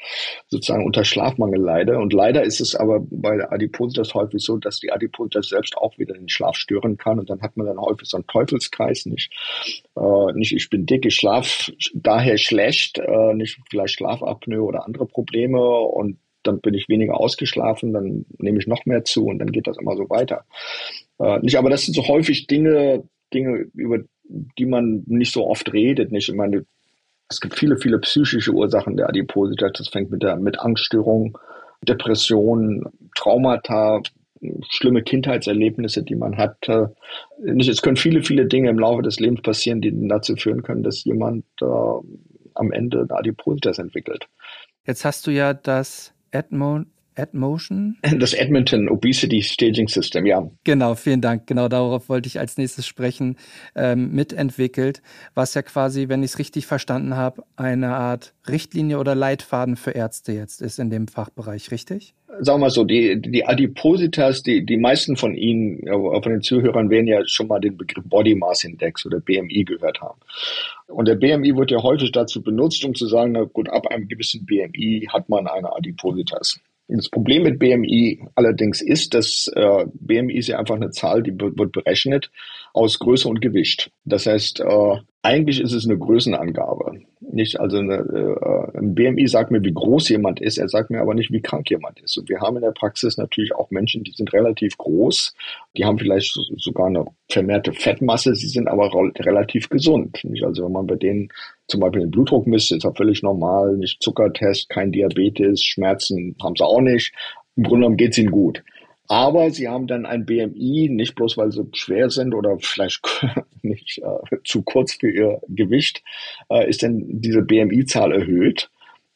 sozusagen 0.47 0.87
unter 0.87 1.05
Schlafmangel 1.05 1.61
leide. 1.61 1.99
Und 1.99 2.12
leider 2.12 2.45
ist 2.45 2.61
es 2.61 2.77
aber 2.77 3.00
bei 3.11 3.37
der 3.37 3.53
Adipositas 3.53 4.15
häufig 4.15 4.43
so, 4.43 4.56
dass 4.59 4.79
die 4.79 4.93
Adipositas 4.93 5.49
selbst 5.49 5.77
auch 5.77 5.99
wieder 5.99 6.15
den 6.15 6.29
Schlaf 6.29 6.55
stören 6.55 6.97
kann 6.97 7.19
und 7.19 7.29
dann 7.29 7.43
hat 7.43 7.56
man 7.56 7.67
dann 7.67 7.81
häufig 7.81 8.09
so 8.09 8.19
einen 8.19 8.27
Teufelskreis, 8.29 9.06
nicht? 9.06 9.33
Äh, 9.97 10.33
nicht 10.35 10.53
ich 10.53 10.71
bin 10.71 10.87
dick, 10.87 11.06
ich 11.06 11.17
schlaf 11.17 11.73
daher 11.93 12.39
schlecht, 12.39 12.99
äh, 12.99 13.35
nicht 13.35 13.59
vielleicht 13.69 13.95
Schlafapnoe 13.95 14.62
oder 14.62 14.87
andere 14.87 15.06
Probleme 15.06 15.59
und 15.61 16.19
dann 16.49 16.61
bin 16.61 16.75
ich 16.75 16.89
weniger 16.89 17.21
ausgeschlafen, 17.21 17.93
dann 17.93 18.27
nehme 18.39 18.59
ich 18.59 18.67
noch 18.67 18.87
mehr 18.87 19.05
zu 19.05 19.27
und 19.27 19.39
dann 19.39 19.53
geht 19.53 19.67
das 19.67 19.79
immer 19.79 19.97
so 19.97 20.09
weiter. 20.11 20.45
Äh, 21.19 21.39
nicht, 21.41 21.56
aber 21.56 21.71
das 21.71 21.85
sind 21.85 21.95
so 21.95 22.06
häufig 22.09 22.47
Dinge, 22.47 23.05
Dinge, 23.33 23.67
über 23.75 24.00
die 24.29 24.67
man 24.67 25.05
nicht 25.06 25.33
so 25.33 25.47
oft 25.47 25.73
redet. 25.73 26.12
Nicht, 26.12 26.29
ich 26.29 26.35
meine, 26.35 26.65
es 27.29 27.41
gibt 27.41 27.59
viele, 27.59 27.77
viele 27.77 27.99
psychische 27.99 28.53
Ursachen 28.53 28.97
der 28.97 29.09
Adipositas. 29.09 29.73
Das 29.77 29.89
fängt 29.89 30.11
mit 30.11 30.23
der 30.23 30.37
mit 30.37 30.59
Angststörung, 30.61 31.39
Depression, 31.83 32.85
Traumata, 33.17 34.03
schlimme 34.71 35.03
Kindheitserlebnisse, 35.03 36.03
die 36.03 36.15
man 36.15 36.37
hat. 36.37 36.56
Nicht, 37.43 37.69
es 37.69 37.83
können 37.83 37.97
viele, 37.97 38.23
viele 38.23 38.47
Dinge 38.47 38.71
im 38.71 38.79
Laufe 38.79 39.03
des 39.03 39.19
Lebens 39.21 39.43
passieren, 39.43 39.81
die 39.81 39.93
dazu 40.09 40.37
führen 40.37 40.62
können, 40.62 40.83
dass 40.83 41.05
jemand 41.05 41.45
äh, 41.61 41.65
am 42.55 42.73
Ende 42.73 43.06
Adipositas 43.11 43.79
entwickelt. 43.79 44.27
Jetzt 44.87 45.05
hast 45.05 45.27
du 45.27 45.31
ja 45.31 45.55
das 45.55 46.15
Edmond 46.33 46.87
AdMotion? 47.19 47.97
Das 48.19 48.32
Edmonton 48.35 48.88
Obesity 48.88 49.43
Staging 49.43 49.88
System, 49.88 50.26
ja. 50.26 50.49
Genau, 50.65 50.94
vielen 50.94 51.20
Dank. 51.20 51.47
Genau 51.47 51.69
darauf 51.69 52.09
wollte 52.09 52.26
ich 52.26 52.38
als 52.38 52.56
nächstes 52.56 52.87
sprechen, 52.87 53.37
ähm, 53.75 54.12
mitentwickelt, 54.12 55.03
was 55.35 55.55
ja 55.55 55.62
quasi, 55.62 56.09
wenn 56.09 56.23
ich 56.23 56.32
es 56.32 56.38
richtig 56.38 56.67
verstanden 56.67 57.17
habe, 57.17 57.43
eine 57.56 57.97
Art 57.97 58.35
Richtlinie 58.49 58.99
oder 58.99 59.15
Leitfaden 59.15 59.76
für 59.76 59.91
Ärzte 59.93 60.32
jetzt 60.32 60.62
ist 60.62 60.79
in 60.79 60.91
dem 60.91 61.09
Fachbereich, 61.09 61.70
richtig? 61.70 62.15
Sagen 62.41 62.61
wir 62.61 62.67
mal 62.67 62.70
so, 62.70 62.85
die, 62.85 63.21
die 63.21 63.44
Adipositas, 63.44 64.43
die, 64.43 64.64
die 64.64 64.76
meisten 64.76 65.17
von 65.17 65.35
Ihnen, 65.35 65.81
von 65.87 66.31
den 66.31 66.43
Zuhörern, 66.43 66.91
werden 66.91 67.06
ja 67.06 67.21
schon 67.26 67.49
mal 67.49 67.59
den 67.59 67.76
Begriff 67.76 68.04
Body 68.04 68.35
Mass 68.35 68.64
Index 68.64 69.04
oder 69.07 69.19
BMI 69.19 69.64
gehört 69.64 70.00
haben. 70.00 70.21
Und 70.87 71.09
der 71.09 71.16
BMI 71.16 71.57
wird 71.57 71.71
ja 71.71 71.83
häufig 71.83 72.12
dazu 72.12 72.43
benutzt, 72.43 72.85
um 72.85 72.95
zu 72.95 73.07
sagen, 73.07 73.33
na 73.33 73.45
gut, 73.45 73.69
ab 73.71 73.87
einem 73.88 74.09
gewissen 74.09 74.47
BMI 74.47 75.09
hat 75.11 75.28
man 75.28 75.47
eine 75.47 75.75
Adipositas. 75.75 76.61
Das 76.88 77.11
Problem 77.11 77.42
mit 77.42 77.59
BMI 77.59 78.25
allerdings 78.35 78.80
ist, 78.80 79.12
dass 79.12 79.50
äh, 79.54 79.85
BMI 79.92 80.38
ist 80.38 80.49
ja 80.49 80.59
einfach 80.59 80.76
eine 80.76 80.90
Zahl, 80.90 81.23
die 81.23 81.38
wird 81.38 81.73
berechnet 81.73 82.30
aus 82.73 82.99
Größe 82.99 83.29
und 83.29 83.41
Gewicht. 83.41 83.91
Das 84.05 84.27
heißt, 84.27 84.61
äh, 84.61 84.97
eigentlich 85.23 85.61
ist 85.61 85.73
es 85.73 85.85
eine 85.85 85.99
Größenangabe. 85.99 87.03
Nicht, 87.21 87.61
also 87.61 87.79
eine, 87.79 87.97
äh, 87.97 88.79
ein 88.79 88.95
BMI 88.95 89.27
sagt 89.27 89.51
mir, 89.51 89.63
wie 89.63 89.75
groß 89.75 90.09
jemand 90.09 90.41
ist, 90.41 90.59
er 90.59 90.69
sagt 90.69 90.91
mir 90.91 91.01
aber 91.01 91.15
nicht, 91.15 91.33
wie 91.33 91.43
krank 91.43 91.69
jemand 91.71 92.01
ist. 92.01 92.17
Und 92.17 92.29
wir 92.29 92.41
haben 92.41 92.57
in 92.57 92.63
der 92.63 92.71
Praxis 92.71 93.19
natürlich 93.19 93.55
auch 93.55 93.71
Menschen, 93.71 94.05
die 94.05 94.13
sind 94.13 94.33
relativ 94.33 94.79
groß, 94.79 95.35
die 95.77 95.85
haben 95.85 95.99
vielleicht 95.99 96.39
sogar 96.57 96.87
eine 96.87 97.05
vermehrte 97.29 97.73
Fettmasse, 97.73 98.35
sie 98.35 98.49
sind 98.49 98.69
aber 98.69 98.91
relativ 99.19 99.69
gesund. 99.69 100.21
Nicht? 100.23 100.45
Also 100.45 100.65
wenn 100.65 100.73
man 100.73 100.87
bei 100.87 100.97
denen 100.97 101.29
zum 101.67 101.81
Beispiel 101.81 102.03
den 102.03 102.11
Blutdruck 102.11 102.47
misst, 102.47 102.73
ist 102.73 102.85
er 102.85 102.95
völlig 102.95 103.23
normal, 103.23 103.77
nicht 103.77 104.01
Zuckertest, 104.03 104.69
kein 104.69 104.93
Diabetes, 104.93 105.63
Schmerzen 105.63 106.37
haben 106.43 106.55
sie 106.57 106.65
auch 106.65 106.81
nicht. 106.81 107.13
Im 107.57 107.65
Grunde 107.65 107.81
genommen 107.81 107.97
geht 107.97 108.13
es 108.13 108.19
ihnen 108.19 108.31
gut. 108.31 108.63
Aber 109.09 109.50
sie 109.50 109.69
haben 109.69 109.87
dann 109.87 110.05
ein 110.05 110.27
BMI, 110.27 110.91
nicht 110.91 111.15
bloß 111.15 111.38
weil 111.38 111.50
sie 111.50 111.67
schwer 111.73 112.11
sind 112.11 112.35
oder 112.35 112.59
vielleicht 112.61 113.00
nicht 113.62 113.99
äh, 113.99 114.37
zu 114.45 114.62
kurz 114.62 114.95
für 114.95 115.11
ihr 115.11 115.41
Gewicht, 115.49 116.03
äh, 116.50 116.69
ist 116.69 116.83
denn 116.83 117.21
diese 117.21 117.43
BMI-Zahl 117.43 118.12
erhöht. 118.12 118.71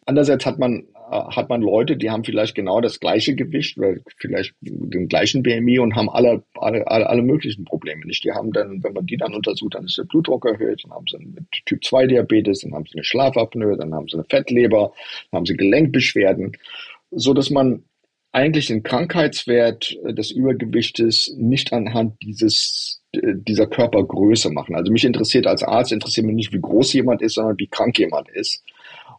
Andererseits 0.06 0.46
hat 0.46 0.58
man 0.58 0.86
äh, 1.12 1.36
hat 1.36 1.50
man 1.50 1.60
Leute, 1.60 1.98
die 1.98 2.10
haben 2.10 2.24
vielleicht 2.24 2.54
genau 2.54 2.80
das 2.80 2.98
gleiche 2.98 3.34
Gewicht 3.34 3.76
oder 3.76 3.96
vielleicht 4.16 4.54
den 4.62 5.08
gleichen 5.08 5.42
BMI 5.42 5.78
und 5.78 5.94
haben 5.94 6.08
alle, 6.08 6.42
alle, 6.54 6.86
alle 6.86 7.22
möglichen 7.22 7.66
Probleme 7.66 8.06
nicht. 8.06 8.24
Die 8.24 8.32
haben 8.32 8.50
dann, 8.50 8.82
wenn 8.82 8.94
man 8.94 9.06
die 9.06 9.18
dann 9.18 9.34
untersucht, 9.34 9.74
dann 9.74 9.84
ist 9.84 9.98
der 9.98 10.04
Blutdruck 10.04 10.46
erhöht, 10.46 10.84
dann 10.84 10.92
haben 10.92 11.06
sie 11.06 11.18
einen 11.18 11.46
Typ 11.66 11.84
2 11.84 12.06
Diabetes, 12.06 12.60
dann 12.60 12.72
haben 12.72 12.86
sie 12.86 12.94
eine 12.94 13.04
Schlafapnoe, 13.04 13.76
dann 13.76 13.92
haben 13.92 14.08
sie 14.08 14.14
eine 14.14 14.24
Fettleber, 14.24 14.94
dann 15.30 15.40
haben 15.40 15.46
sie 15.46 15.56
Gelenkbeschwerden, 15.56 16.56
so 17.10 17.34
dass 17.34 17.50
man 17.50 17.84
eigentlich 18.32 18.66
den 18.66 18.82
Krankheitswert 18.82 19.96
des 20.04 20.30
Übergewichtes 20.30 21.34
nicht 21.36 21.72
anhand 21.72 22.20
dieses 22.22 23.02
dieser 23.14 23.66
Körpergröße 23.66 24.50
machen. 24.50 24.74
Also 24.74 24.90
mich 24.90 25.04
interessiert 25.04 25.46
als 25.46 25.62
Arzt 25.62 25.92
interessiert 25.92 26.26
mich 26.26 26.34
nicht, 26.34 26.52
wie 26.52 26.60
groß 26.60 26.94
jemand 26.94 27.20
ist, 27.20 27.34
sondern 27.34 27.58
wie 27.58 27.66
krank 27.66 27.98
jemand 27.98 28.30
ist. 28.30 28.64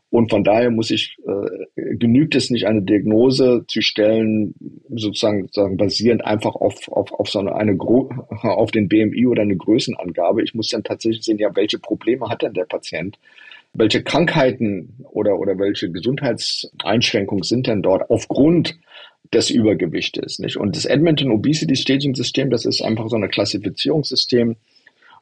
Und 0.09 0.29
von 0.29 0.43
daher 0.43 0.69
muss 0.69 0.91
ich, 0.91 1.17
äh, 1.25 1.95
genügt 1.95 2.35
es 2.35 2.51
nicht, 2.51 2.67
eine 2.67 2.83
Diagnose 2.83 3.65
zu 3.67 3.81
stellen, 3.81 4.53
sozusagen, 4.89 5.45
sozusagen 5.45 5.77
basierend 5.77 6.23
einfach 6.23 6.53
auf, 6.53 6.87
auf, 6.91 7.11
auf 7.13 7.29
so 7.29 7.39
eine, 7.39 7.55
eine 7.55 7.75
auf 8.43 8.71
den 8.71 8.87
BMI 8.87 9.25
oder 9.25 9.41
eine 9.41 9.57
Größenangabe. 9.57 10.43
Ich 10.43 10.53
muss 10.53 10.69
dann 10.69 10.83
tatsächlich 10.83 11.23
sehen, 11.23 11.39
ja, 11.39 11.55
welche 11.55 11.79
Probleme 11.79 12.29
hat 12.29 12.43
denn 12.43 12.53
der 12.53 12.65
Patient? 12.65 13.17
Welche 13.73 14.03
Krankheiten 14.03 15.03
oder, 15.11 15.39
oder 15.39 15.57
welche 15.57 15.91
Gesundheitseinschränkungen 15.91 17.43
sind 17.43 17.67
denn 17.67 17.81
dort 17.81 18.09
aufgrund 18.09 18.77
des 19.33 19.49
Übergewichtes, 19.49 20.39
nicht? 20.39 20.57
Und 20.57 20.75
das 20.75 20.85
Edmonton 20.85 21.31
Obesity 21.31 21.75
Staging 21.75 22.13
System, 22.13 22.51
das 22.51 22.65
ist 22.65 22.81
einfach 22.81 23.09
so 23.09 23.15
ein 23.15 23.29
Klassifizierungssystem, 23.29 24.55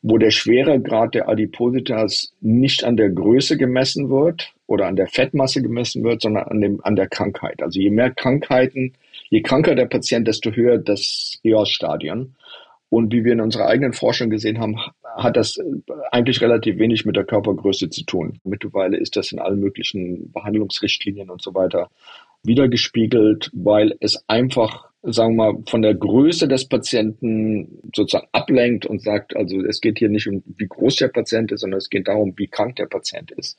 wo 0.01 0.17
der 0.17 0.31
Schweregrad 0.31 1.13
der 1.13 1.29
Adipositas 1.29 2.33
nicht 2.41 2.83
an 2.83 2.97
der 2.97 3.09
Größe 3.09 3.57
gemessen 3.57 4.09
wird 4.09 4.51
oder 4.65 4.87
an 4.87 4.95
der 4.95 5.07
Fettmasse 5.07 5.61
gemessen 5.61 6.03
wird, 6.03 6.21
sondern 6.21 6.45
an, 6.45 6.61
dem, 6.61 6.79
an 6.83 6.95
der 6.95 7.07
Krankheit. 7.07 7.61
Also 7.61 7.79
je 7.79 7.91
mehr 7.91 8.11
Krankheiten, 8.11 8.93
je 9.29 9.41
kranker 9.41 9.75
der 9.75 9.85
Patient, 9.85 10.27
desto 10.27 10.51
höher 10.51 10.77
das 10.77 11.39
EOS-Stadion. 11.43 12.35
Und 12.89 13.13
wie 13.13 13.23
wir 13.23 13.33
in 13.33 13.41
unserer 13.41 13.67
eigenen 13.67 13.93
Forschung 13.93 14.29
gesehen 14.29 14.59
haben, 14.59 14.77
hat 15.23 15.37
das 15.37 15.57
eigentlich 16.11 16.41
relativ 16.41 16.77
wenig 16.77 17.05
mit 17.05 17.15
der 17.15 17.25
Körpergröße 17.25 17.89
zu 17.89 18.03
tun. 18.05 18.39
Mittlerweile 18.43 18.97
ist 18.97 19.15
das 19.15 19.31
in 19.31 19.39
allen 19.39 19.59
möglichen 19.59 20.31
Behandlungsrichtlinien 20.31 21.29
und 21.29 21.41
so 21.41 21.53
weiter 21.53 21.89
wiedergespiegelt, 22.43 23.51
weil 23.53 23.95
es 23.99 24.23
einfach 24.27 24.91
sagen 25.03 25.35
wir 25.35 25.53
mal, 25.53 25.63
von 25.67 25.81
der 25.81 25.95
Größe 25.95 26.47
des 26.47 26.67
Patienten 26.67 27.81
sozusagen 27.95 28.27
ablenkt 28.31 28.85
und 28.85 29.01
sagt, 29.01 29.35
also 29.35 29.59
es 29.61 29.81
geht 29.81 29.97
hier 29.97 30.09
nicht 30.09 30.27
um, 30.27 30.43
wie 30.57 30.67
groß 30.67 30.97
der 30.97 31.07
Patient 31.07 31.51
ist, 31.51 31.61
sondern 31.61 31.79
es 31.79 31.89
geht 31.89 32.07
darum, 32.07 32.33
wie 32.37 32.47
krank 32.47 32.75
der 32.75 32.85
Patient 32.85 33.31
ist. 33.31 33.57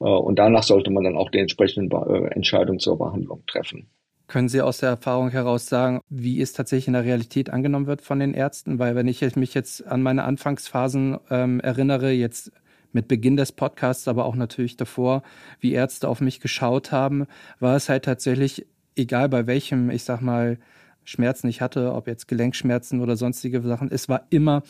Äh, 0.00 0.04
und 0.04 0.38
danach 0.38 0.64
sollte 0.64 0.90
man 0.90 1.04
dann 1.04 1.16
auch 1.16 1.30
die 1.30 1.38
entsprechenden 1.38 1.90
äh, 1.92 2.28
Entscheidungen 2.34 2.80
zur 2.80 2.98
Behandlung 2.98 3.44
treffen. 3.46 3.86
Können 4.26 4.48
Sie 4.48 4.62
aus 4.62 4.78
der 4.78 4.88
Erfahrung 4.88 5.30
heraus 5.30 5.66
sagen, 5.66 6.00
wie 6.08 6.40
es 6.40 6.52
tatsächlich 6.54 6.86
in 6.86 6.94
der 6.94 7.04
Realität 7.04 7.50
angenommen 7.50 7.86
wird 7.86 8.00
von 8.00 8.18
den 8.18 8.32
Ärzten? 8.32 8.78
Weil 8.78 8.94
wenn 8.94 9.06
ich 9.06 9.36
mich 9.36 9.54
jetzt 9.54 9.86
an 9.86 10.02
meine 10.02 10.24
Anfangsphasen 10.24 11.18
ähm, 11.30 11.60
erinnere, 11.60 12.10
jetzt 12.10 12.50
mit 12.92 13.06
Beginn 13.08 13.36
des 13.36 13.52
Podcasts, 13.52 14.08
aber 14.08 14.24
auch 14.24 14.36
natürlich 14.36 14.76
davor, 14.76 15.22
wie 15.60 15.72
Ärzte 15.72 16.08
auf 16.08 16.20
mich 16.20 16.40
geschaut 16.40 16.90
haben, 16.90 17.26
war 17.60 17.76
es 17.76 17.88
halt 17.88 18.04
tatsächlich 18.04 18.66
egal 18.96 19.28
bei 19.28 19.46
welchem, 19.46 19.90
ich 19.90 20.04
sag 20.04 20.20
mal, 20.20 20.58
Schmerzen 21.04 21.48
ich 21.48 21.60
hatte, 21.60 21.92
ob 21.92 22.06
jetzt 22.06 22.28
Gelenkschmerzen 22.28 23.00
oder 23.00 23.16
sonstige 23.16 23.60
Sachen, 23.60 23.90
es 23.90 24.08
war 24.08 24.26
immer, 24.30 24.62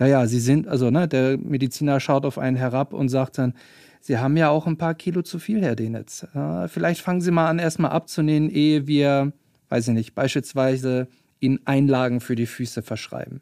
ja, 0.00 0.06
ja, 0.06 0.26
sie 0.26 0.40
sind, 0.40 0.66
also, 0.66 0.90
ne, 0.90 1.06
der 1.06 1.38
Mediziner 1.38 2.00
schaut 2.00 2.26
auf 2.26 2.38
einen 2.38 2.56
herab 2.56 2.92
und 2.92 3.08
sagt 3.08 3.38
dann, 3.38 3.54
Sie 4.06 4.18
haben 4.18 4.36
ja 4.36 4.50
auch 4.50 4.68
ein 4.68 4.78
paar 4.78 4.94
Kilo 4.94 5.22
zu 5.22 5.40
viel, 5.40 5.60
Herr 5.62 5.74
Denitz. 5.74 6.24
Äh, 6.32 6.68
vielleicht 6.68 7.00
fangen 7.00 7.20
Sie 7.20 7.32
mal 7.32 7.48
an, 7.48 7.58
erstmal 7.58 7.90
abzunehmen, 7.90 8.48
ehe 8.48 8.86
wir, 8.86 9.32
weiß 9.68 9.88
ich 9.88 9.94
nicht, 9.94 10.14
beispielsweise 10.14 11.08
Ihnen 11.40 11.58
Einlagen 11.64 12.20
für 12.20 12.36
die 12.36 12.46
Füße 12.46 12.82
verschreiben. 12.82 13.40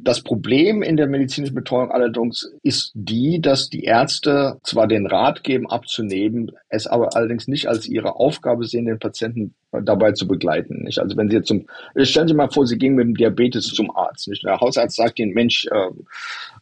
Das 0.00 0.20
Problem 0.20 0.82
in 0.82 0.96
der 0.96 1.06
medizinischen 1.06 1.54
Betreuung 1.54 1.92
allerdings 1.92 2.52
ist 2.64 2.90
die, 2.94 3.40
dass 3.40 3.68
die 3.68 3.84
Ärzte 3.84 4.58
zwar 4.64 4.88
den 4.88 5.06
Rat 5.06 5.44
geben, 5.44 5.70
abzunehmen, 5.70 6.50
es 6.68 6.88
aber 6.88 7.14
allerdings 7.14 7.46
nicht 7.46 7.68
als 7.68 7.86
ihre 7.88 8.16
Aufgabe 8.16 8.64
sehen, 8.64 8.86
den 8.86 8.98
Patienten 8.98 9.54
dabei 9.70 10.12
zu 10.12 10.26
begleiten. 10.26 10.82
Nicht? 10.84 10.98
Also 10.98 11.16
wenn 11.16 11.28
Sie 11.28 11.36
jetzt 11.36 11.48
zum, 11.48 11.66
stellen 12.02 12.28
Sie 12.28 12.34
mal 12.34 12.50
vor, 12.50 12.66
Sie 12.66 12.78
gehen 12.78 12.94
mit 12.94 13.06
dem 13.06 13.14
Diabetes 13.14 13.66
zum 13.66 13.94
Arzt. 13.94 14.28
Nicht? 14.28 14.44
Der 14.44 14.60
Hausarzt 14.60 14.96
sagt 14.96 15.18
Ihnen, 15.18 15.34
Mensch, 15.34 15.66
äh, 15.66 15.90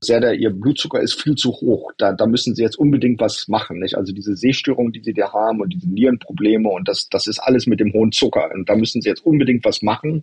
sehr 0.00 0.20
der, 0.20 0.34
Ihr 0.34 0.50
Blutzucker 0.50 1.00
ist 1.00 1.20
viel 1.20 1.36
zu 1.36 1.52
hoch. 1.52 1.92
Da, 1.98 2.12
da 2.12 2.26
müssen 2.26 2.54
Sie 2.54 2.62
jetzt 2.62 2.78
unbedingt 2.78 3.20
was 3.20 3.46
machen. 3.48 3.78
Nicht? 3.78 3.96
Also 3.96 4.12
diese 4.12 4.36
Sehstörungen, 4.36 4.92
die 4.92 5.02
Sie 5.02 5.14
da 5.14 5.32
haben 5.32 5.60
und 5.60 5.72
diese 5.72 5.88
Nierenprobleme 5.88 6.68
und 6.68 6.88
das, 6.88 7.08
das 7.08 7.26
ist 7.28 7.38
alles 7.38 7.66
mit 7.66 7.78
dem 7.78 7.92
hohen 7.92 8.10
Zucker. 8.10 8.50
Und 8.52 8.68
da 8.68 8.74
müssen 8.74 9.00
Sie 9.00 9.08
jetzt 9.08 9.24
unbedingt 9.24 9.64
was 9.64 9.82
machen. 9.82 10.22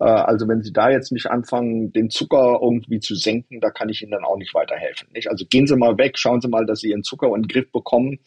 Äh, 0.00 0.04
also 0.04 0.48
wenn 0.48 0.62
Sie 0.62 0.72
da 0.72 0.90
jetzt 0.90 1.12
nicht 1.12 1.30
anfangen, 1.30 1.92
den 1.92 2.10
Zucker 2.10 2.58
irgendwie 2.60 2.98
zu 2.98 3.14
senken, 3.14 3.60
da 3.60 3.70
kann 3.70 3.88
ich 3.88 4.02
Ihnen 4.02 4.12
dann 4.12 4.24
auch 4.24 4.36
nicht 4.36 4.54
weiterhelfen. 4.54 5.08
Nicht? 5.14 5.30
Also 5.30 5.44
gehen 5.46 5.68
Sie 5.68 5.76
mal 5.76 5.96
weg, 5.98 6.18
schauen 6.18 6.40
Sie 6.40 6.48
mal, 6.48 6.66
dass 6.66 6.80
Sie 6.80 6.90
Ihren 6.90 7.04
Zucker 7.04 7.28
in 7.28 7.42
den 7.42 7.48
Griff 7.48 7.70
bekommen 7.70 8.18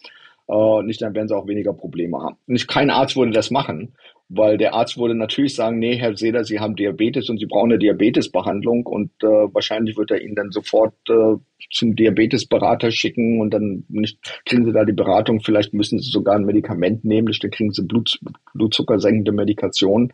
äh, 0.48 0.84
nicht, 0.84 1.02
dann 1.02 1.14
werden 1.14 1.28
sie 1.28 1.36
auch 1.36 1.48
weniger 1.48 1.74
Probleme 1.74 2.20
haben. 2.20 2.38
Nicht 2.48 2.68
kein 2.68 2.90
Arzt 2.90 3.18
würde 3.18 3.32
das 3.32 3.52
machen, 3.52 3.94
weil 4.30 4.58
der 4.58 4.74
Arzt 4.74 4.98
würde 4.98 5.16
natürlich 5.16 5.56
sagen, 5.56 5.80
nee, 5.80 5.96
Herr 5.96 6.16
Seder, 6.16 6.44
Sie 6.44 6.60
haben 6.60 6.76
Diabetes 6.76 7.30
und 7.30 7.40
Sie 7.40 7.46
brauchen 7.46 7.72
eine 7.72 7.80
Diabetesbehandlung 7.80 8.86
und 8.86 9.12
äh, 9.24 9.28
wahrscheinlich 9.28 9.98
wird 9.98 10.12
er 10.12 10.22
Ihnen 10.22 10.36
dann 10.36 10.52
sofort 10.52 10.94
äh, 11.10 11.36
zum 11.70 11.96
Diabetesberater 11.96 12.92
schicken 12.92 13.42
und 13.42 13.54
dann 13.54 13.86
nicht, 13.90 14.20
kriegen 14.46 14.66
Sie 14.66 14.74
da 14.74 14.86
die 14.86 14.94
Beratung, 14.94 15.42
vielleicht 15.42 15.74
müssen 15.74 16.00
Sie 16.00 16.10
sogar 16.10 16.36
ein 16.36 16.46
Medikament 16.46 17.04
nehmen, 17.06 17.28
nicht, 17.28 17.44
dann 17.44 17.52
kriegen 17.52 17.72
Sie 17.72 17.84
Blut, 17.84 18.20
blutzuckersenkende 18.54 19.32
Medikation. 19.32 20.14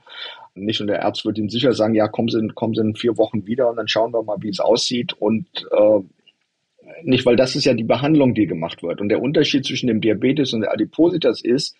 Nicht 0.55 0.81
und 0.81 0.87
der 0.87 1.03
Arzt 1.03 1.25
wird 1.25 1.39
Ihnen 1.39 1.49
sicher 1.49 1.73
sagen, 1.73 1.95
ja, 1.95 2.07
kommen 2.07 2.29
Sie, 2.29 2.47
kommen 2.53 2.75
Sie 2.75 2.81
in 2.81 2.95
vier 2.95 3.17
Wochen 3.17 3.47
wieder 3.47 3.69
und 3.69 3.77
dann 3.77 3.87
schauen 3.87 4.13
wir 4.13 4.23
mal, 4.23 4.37
wie 4.41 4.49
es 4.49 4.59
aussieht 4.59 5.13
und 5.13 5.47
äh, 5.71 5.99
nicht, 7.03 7.25
weil 7.25 7.35
das 7.35 7.55
ist 7.55 7.65
ja 7.65 7.73
die 7.73 7.83
Behandlung, 7.83 8.33
die 8.33 8.45
gemacht 8.45 8.83
wird. 8.83 9.01
Und 9.01 9.09
der 9.09 9.21
Unterschied 9.21 9.65
zwischen 9.65 9.87
dem 9.87 10.01
Diabetes 10.01 10.53
und 10.53 10.61
der 10.61 10.71
Adipositas 10.71 11.41
ist, 11.41 11.75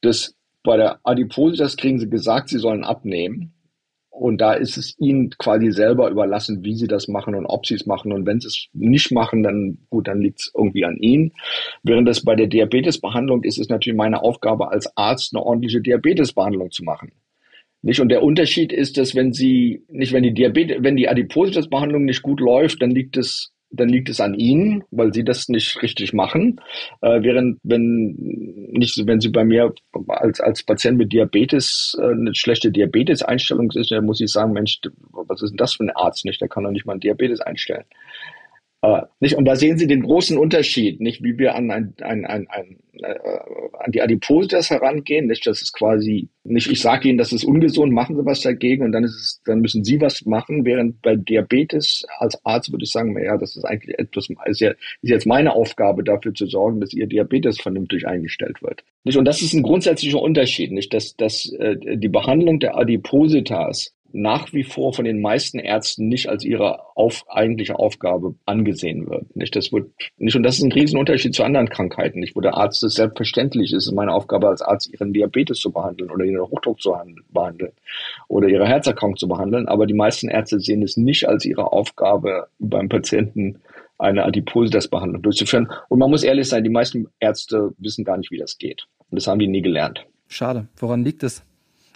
dass 0.00 0.34
bei 0.62 0.76
der 0.76 1.00
Adipositas 1.02 1.76
kriegen 1.76 1.98
sie 1.98 2.08
gesagt, 2.08 2.48
sie 2.48 2.58
sollen 2.58 2.84
abnehmen. 2.84 3.52
Und 4.10 4.40
da 4.42 4.52
ist 4.52 4.76
es 4.76 4.94
ihnen 5.00 5.30
quasi 5.30 5.72
selber 5.72 6.10
überlassen, 6.10 6.62
wie 6.64 6.74
sie 6.76 6.86
das 6.86 7.08
machen 7.08 7.34
und 7.34 7.46
ob 7.46 7.66
sie 7.66 7.74
es 7.74 7.86
machen. 7.86 8.12
Und 8.12 8.26
wenn 8.26 8.40
sie 8.40 8.48
es 8.48 8.68
nicht 8.74 9.10
machen, 9.10 9.42
dann 9.42 9.78
gut, 9.88 10.06
dann 10.06 10.20
liegt 10.20 10.40
es 10.40 10.52
irgendwie 10.54 10.84
an 10.84 10.98
ihnen. 10.98 11.32
Während 11.82 12.06
das 12.06 12.22
bei 12.22 12.36
der 12.36 12.46
Diabetesbehandlung 12.46 13.42
ist, 13.42 13.58
ist 13.58 13.70
natürlich 13.70 13.96
meine 13.96 14.22
Aufgabe 14.22 14.70
als 14.70 14.96
Arzt, 14.96 15.34
eine 15.34 15.42
ordentliche 15.42 15.80
Diabetesbehandlung 15.80 16.70
zu 16.70 16.84
machen. 16.84 17.12
Nicht? 17.80 18.00
Und 18.00 18.10
der 18.10 18.22
Unterschied 18.22 18.72
ist, 18.72 18.98
dass 18.98 19.14
wenn 19.14 19.32
sie, 19.32 19.82
nicht 19.88 20.12
wenn 20.12 20.22
die 20.22 20.34
Diabetes, 20.34 20.76
wenn 20.80 20.96
die 20.96 21.08
Adipositas-Behandlung 21.08 22.04
nicht 22.04 22.22
gut 22.22 22.40
läuft, 22.40 22.82
dann 22.82 22.90
liegt 22.90 23.16
es 23.16 23.52
dann 23.72 23.88
liegt 23.88 24.08
es 24.08 24.20
an 24.20 24.34
ihnen, 24.34 24.84
weil 24.90 25.12
sie 25.12 25.24
das 25.24 25.48
nicht 25.48 25.82
richtig 25.82 26.12
machen. 26.12 26.60
Äh, 27.00 27.22
während 27.22 27.58
wenn 27.62 28.14
nicht, 28.72 29.06
wenn 29.06 29.20
sie 29.20 29.30
bei 29.30 29.44
mir 29.44 29.72
als 30.08 30.40
als 30.40 30.62
Patient 30.62 30.98
mit 30.98 31.12
Diabetes 31.12 31.96
äh, 31.98 32.04
eine 32.04 32.34
schlechte 32.34 32.70
Diabetes-Einstellung 32.70 33.70
ist, 33.72 33.90
dann 33.90 34.04
muss 34.04 34.20
ich 34.20 34.30
sagen, 34.30 34.52
Mensch, 34.52 34.80
was 35.10 35.42
ist 35.42 35.50
denn 35.50 35.56
das 35.56 35.74
für 35.74 35.84
ein 35.84 35.90
Arzt 35.90 36.24
nicht? 36.24 36.40
Der 36.40 36.48
kann 36.48 36.64
doch 36.64 36.70
nicht 36.70 36.86
mal 36.86 36.92
einen 36.92 37.00
Diabetes 37.00 37.40
einstellen. 37.40 37.84
Äh, 38.82 39.02
nicht? 39.20 39.36
Und 39.36 39.44
da 39.44 39.56
sehen 39.56 39.78
Sie 39.78 39.86
den 39.86 40.02
großen 40.02 40.36
Unterschied, 40.36 41.00
nicht 41.00 41.22
wie 41.22 41.38
wir 41.38 41.54
an, 41.54 41.70
ein, 41.70 41.94
ein, 42.02 42.26
ein, 42.26 42.48
ein, 42.48 42.78
äh, 43.02 43.18
an 43.78 43.92
die 43.92 44.02
Adipositas 44.02 44.70
herangehen. 44.70 45.28
Nicht, 45.28 45.46
das 45.46 45.62
ist 45.62 45.72
quasi 45.72 46.28
nicht, 46.44 46.68
ich 46.68 46.80
sage 46.80 47.08
Ihnen, 47.08 47.18
das 47.18 47.32
ist 47.32 47.44
ungesund, 47.44 47.92
machen 47.92 48.16
Sie 48.16 48.26
was 48.26 48.40
dagegen 48.40 48.84
und 48.84 48.92
dann 48.92 49.04
ist 49.04 49.14
es, 49.14 49.42
dann 49.44 49.60
müssen 49.60 49.84
Sie 49.84 50.00
was 50.00 50.24
machen. 50.26 50.64
Während 50.64 51.00
bei 51.00 51.14
Diabetes 51.14 52.04
als 52.18 52.44
Arzt 52.44 52.72
würde 52.72 52.84
ich 52.84 52.90
sagen, 52.90 53.16
ja, 53.22 53.36
das 53.38 53.56
ist 53.56 53.64
eigentlich 53.64 53.96
etwas, 53.98 54.28
ist, 54.46 54.60
ja, 54.60 54.70
ist 54.70 55.10
jetzt 55.10 55.26
meine 55.26 55.54
Aufgabe, 55.54 56.02
dafür 56.02 56.34
zu 56.34 56.46
sorgen, 56.46 56.80
dass 56.80 56.92
Ihr 56.92 57.06
Diabetes 57.06 57.60
vernünftig 57.60 58.08
eingestellt 58.08 58.60
wird. 58.60 58.82
Nicht? 59.04 59.16
Und 59.16 59.24
das 59.24 59.40
ist 59.40 59.52
ein 59.52 59.62
grundsätzlicher 59.62 60.20
Unterschied, 60.20 60.72
nicht, 60.72 60.92
dass, 60.92 61.16
dass 61.16 61.48
äh, 61.52 61.76
die 61.96 62.08
Behandlung 62.08 62.58
der 62.58 62.76
Adipositas 62.76 63.94
nach 64.12 64.52
wie 64.52 64.64
vor 64.64 64.92
von 64.92 65.04
den 65.04 65.20
meisten 65.20 65.58
Ärzten 65.58 66.08
nicht 66.08 66.28
als 66.28 66.44
ihre 66.44 66.96
auf, 66.96 67.24
eigentliche 67.28 67.78
Aufgabe 67.78 68.34
angesehen 68.46 69.08
wird. 69.08 69.34
Nicht, 69.36 69.56
das 69.56 69.72
wird 69.72 69.90
nicht, 70.18 70.36
und 70.36 70.42
das 70.42 70.58
ist 70.58 70.62
ein 70.62 70.72
Riesenunterschied 70.72 71.34
zu 71.34 71.44
anderen 71.44 71.68
Krankheiten, 71.68 72.20
nicht, 72.20 72.36
wo 72.36 72.40
der 72.40 72.54
Arzt 72.54 72.82
es 72.82 72.94
selbstverständlich 72.94 73.72
ist, 73.72 73.86
ist 73.86 73.92
meine 73.92 74.12
Aufgabe 74.12 74.48
als 74.48 74.62
Arzt, 74.62 74.92
ihren 74.92 75.12
Diabetes 75.12 75.58
zu 75.58 75.70
behandeln 75.70 76.10
oder 76.10 76.24
ihren 76.24 76.46
Hochdruck 76.46 76.80
zu 76.80 76.94
behandeln 77.32 77.72
oder 78.28 78.48
ihre 78.48 78.66
Herzerkrankung 78.66 79.16
zu 79.16 79.28
behandeln. 79.28 79.68
Aber 79.68 79.86
die 79.86 79.94
meisten 79.94 80.28
Ärzte 80.28 80.60
sehen 80.60 80.82
es 80.82 80.96
nicht 80.96 81.28
als 81.28 81.44
ihre 81.44 81.72
Aufgabe, 81.72 82.48
beim 82.58 82.88
Patienten 82.88 83.60
eine 83.98 84.24
Adipositas-Behandlung 84.24 85.22
durchzuführen. 85.22 85.70
Und 85.88 85.98
man 85.98 86.10
muss 86.10 86.24
ehrlich 86.24 86.48
sein, 86.48 86.64
die 86.64 86.70
meisten 86.70 87.06
Ärzte 87.20 87.72
wissen 87.78 88.04
gar 88.04 88.16
nicht, 88.16 88.30
wie 88.30 88.38
das 88.38 88.58
geht. 88.58 88.86
Und 89.10 89.16
das 89.16 89.26
haben 89.26 89.38
die 89.38 89.46
nie 89.46 89.62
gelernt. 89.62 90.04
Schade. 90.28 90.66
Woran 90.76 91.04
liegt 91.04 91.22
es? 91.22 91.44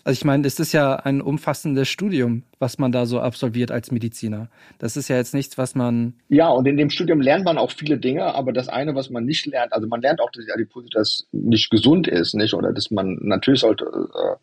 Also 0.06 0.20
ich 0.20 0.25
meine, 0.25 0.46
es 0.46 0.60
ist 0.60 0.70
ja 0.70 0.94
ein 0.94 1.20
umfassendes 1.20 1.88
Studium, 1.88 2.44
was 2.60 2.78
man 2.78 2.92
da 2.92 3.06
so 3.06 3.18
absolviert 3.18 3.72
als 3.72 3.90
Mediziner. 3.90 4.48
Das 4.78 4.96
ist 4.96 5.08
ja 5.08 5.16
jetzt 5.16 5.34
nichts, 5.34 5.58
was 5.58 5.75
man. 5.75 6.14
Ja, 6.28 6.48
und 6.48 6.64
in 6.68 6.76
dem 6.76 6.90
Studium 6.90 7.20
lernt 7.20 7.44
man 7.44 7.58
auch 7.58 7.72
viele 7.72 7.98
Dinge, 7.98 8.32
aber 8.32 8.52
das 8.52 8.68
eine, 8.68 8.94
was 8.94 9.10
man 9.10 9.25
nicht 9.25 9.46
lernt, 9.46 9.72
also 9.72 9.88
man 9.88 10.00
lernt 10.00 10.20
auch, 10.20 10.30
dass 10.30 10.48
Adipositas 10.48 11.26
nicht 11.32 11.70
gesund 11.70 12.06
ist, 12.06 12.34
nicht? 12.36 12.54
Oder 12.54 12.72
dass 12.72 12.92
man 12.92 13.18
natürlich 13.20 13.62
sollte, 13.62 13.84
äh, 13.84 14.36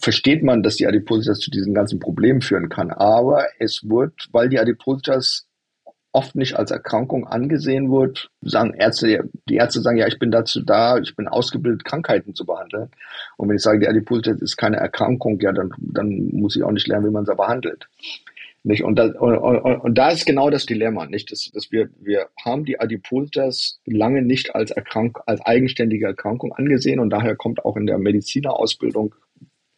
versteht 0.00 0.44
man, 0.44 0.62
dass 0.62 0.76
die 0.76 0.86
Adipositas 0.86 1.40
zu 1.40 1.50
diesen 1.50 1.74
ganzen 1.74 1.98
Problemen 1.98 2.40
führen 2.40 2.68
kann. 2.68 2.92
Aber 2.92 3.46
es 3.58 3.82
wird, 3.82 4.28
weil 4.30 4.50
die 4.50 4.60
Adipositas 4.60 5.48
oft 6.12 6.36
nicht 6.36 6.56
als 6.56 6.70
Erkrankung 6.70 7.26
angesehen 7.26 7.90
wird, 7.90 8.30
sagen 8.42 8.74
Ärzte, 8.74 9.30
die 9.48 9.56
Ärzte 9.56 9.80
sagen, 9.80 9.96
ja, 9.96 10.06
ich 10.06 10.18
bin 10.18 10.30
dazu 10.30 10.62
da, 10.62 10.98
ich 10.98 11.16
bin 11.16 11.26
ausgebildet, 11.26 11.84
Krankheiten 11.84 12.34
zu 12.34 12.44
behandeln. 12.44 12.90
Und 13.38 13.48
wenn 13.48 13.56
ich 13.56 13.62
sage, 13.62 13.80
die 13.80 13.88
Adipositas 13.88 14.40
ist 14.40 14.56
keine 14.56 14.76
Erkrankung, 14.76 15.40
ja, 15.40 15.52
dann, 15.52 15.70
dann 15.78 16.28
muss 16.32 16.54
ich 16.54 16.62
auch 16.62 16.70
nicht 16.70 16.86
lernen, 16.86 17.06
wie 17.06 17.12
man 17.12 17.24
sie 17.24 17.34
behandelt. 17.34 17.88
Nicht? 18.64 18.84
Und, 18.84 18.96
da, 18.96 19.06
und, 19.06 19.36
und, 19.36 19.80
und 19.80 19.98
da 19.98 20.10
ist 20.10 20.26
genau 20.26 20.50
das 20.50 20.66
Dilemma, 20.66 21.06
nicht? 21.06 21.32
Dass, 21.32 21.50
dass 21.52 21.72
wir, 21.72 21.88
wir 21.98 22.28
haben 22.44 22.64
die 22.64 22.78
Adipositas 22.78 23.80
lange 23.86 24.22
nicht 24.22 24.54
als, 24.54 24.70
Erkrank 24.70 25.18
als 25.26 25.40
eigenständige 25.40 26.06
Erkrankung 26.06 26.52
angesehen 26.52 27.00
und 27.00 27.10
daher 27.10 27.36
kommt 27.36 27.64
auch 27.64 27.76
in 27.76 27.86
der 27.86 27.98
Medizinerausbildung 27.98 29.14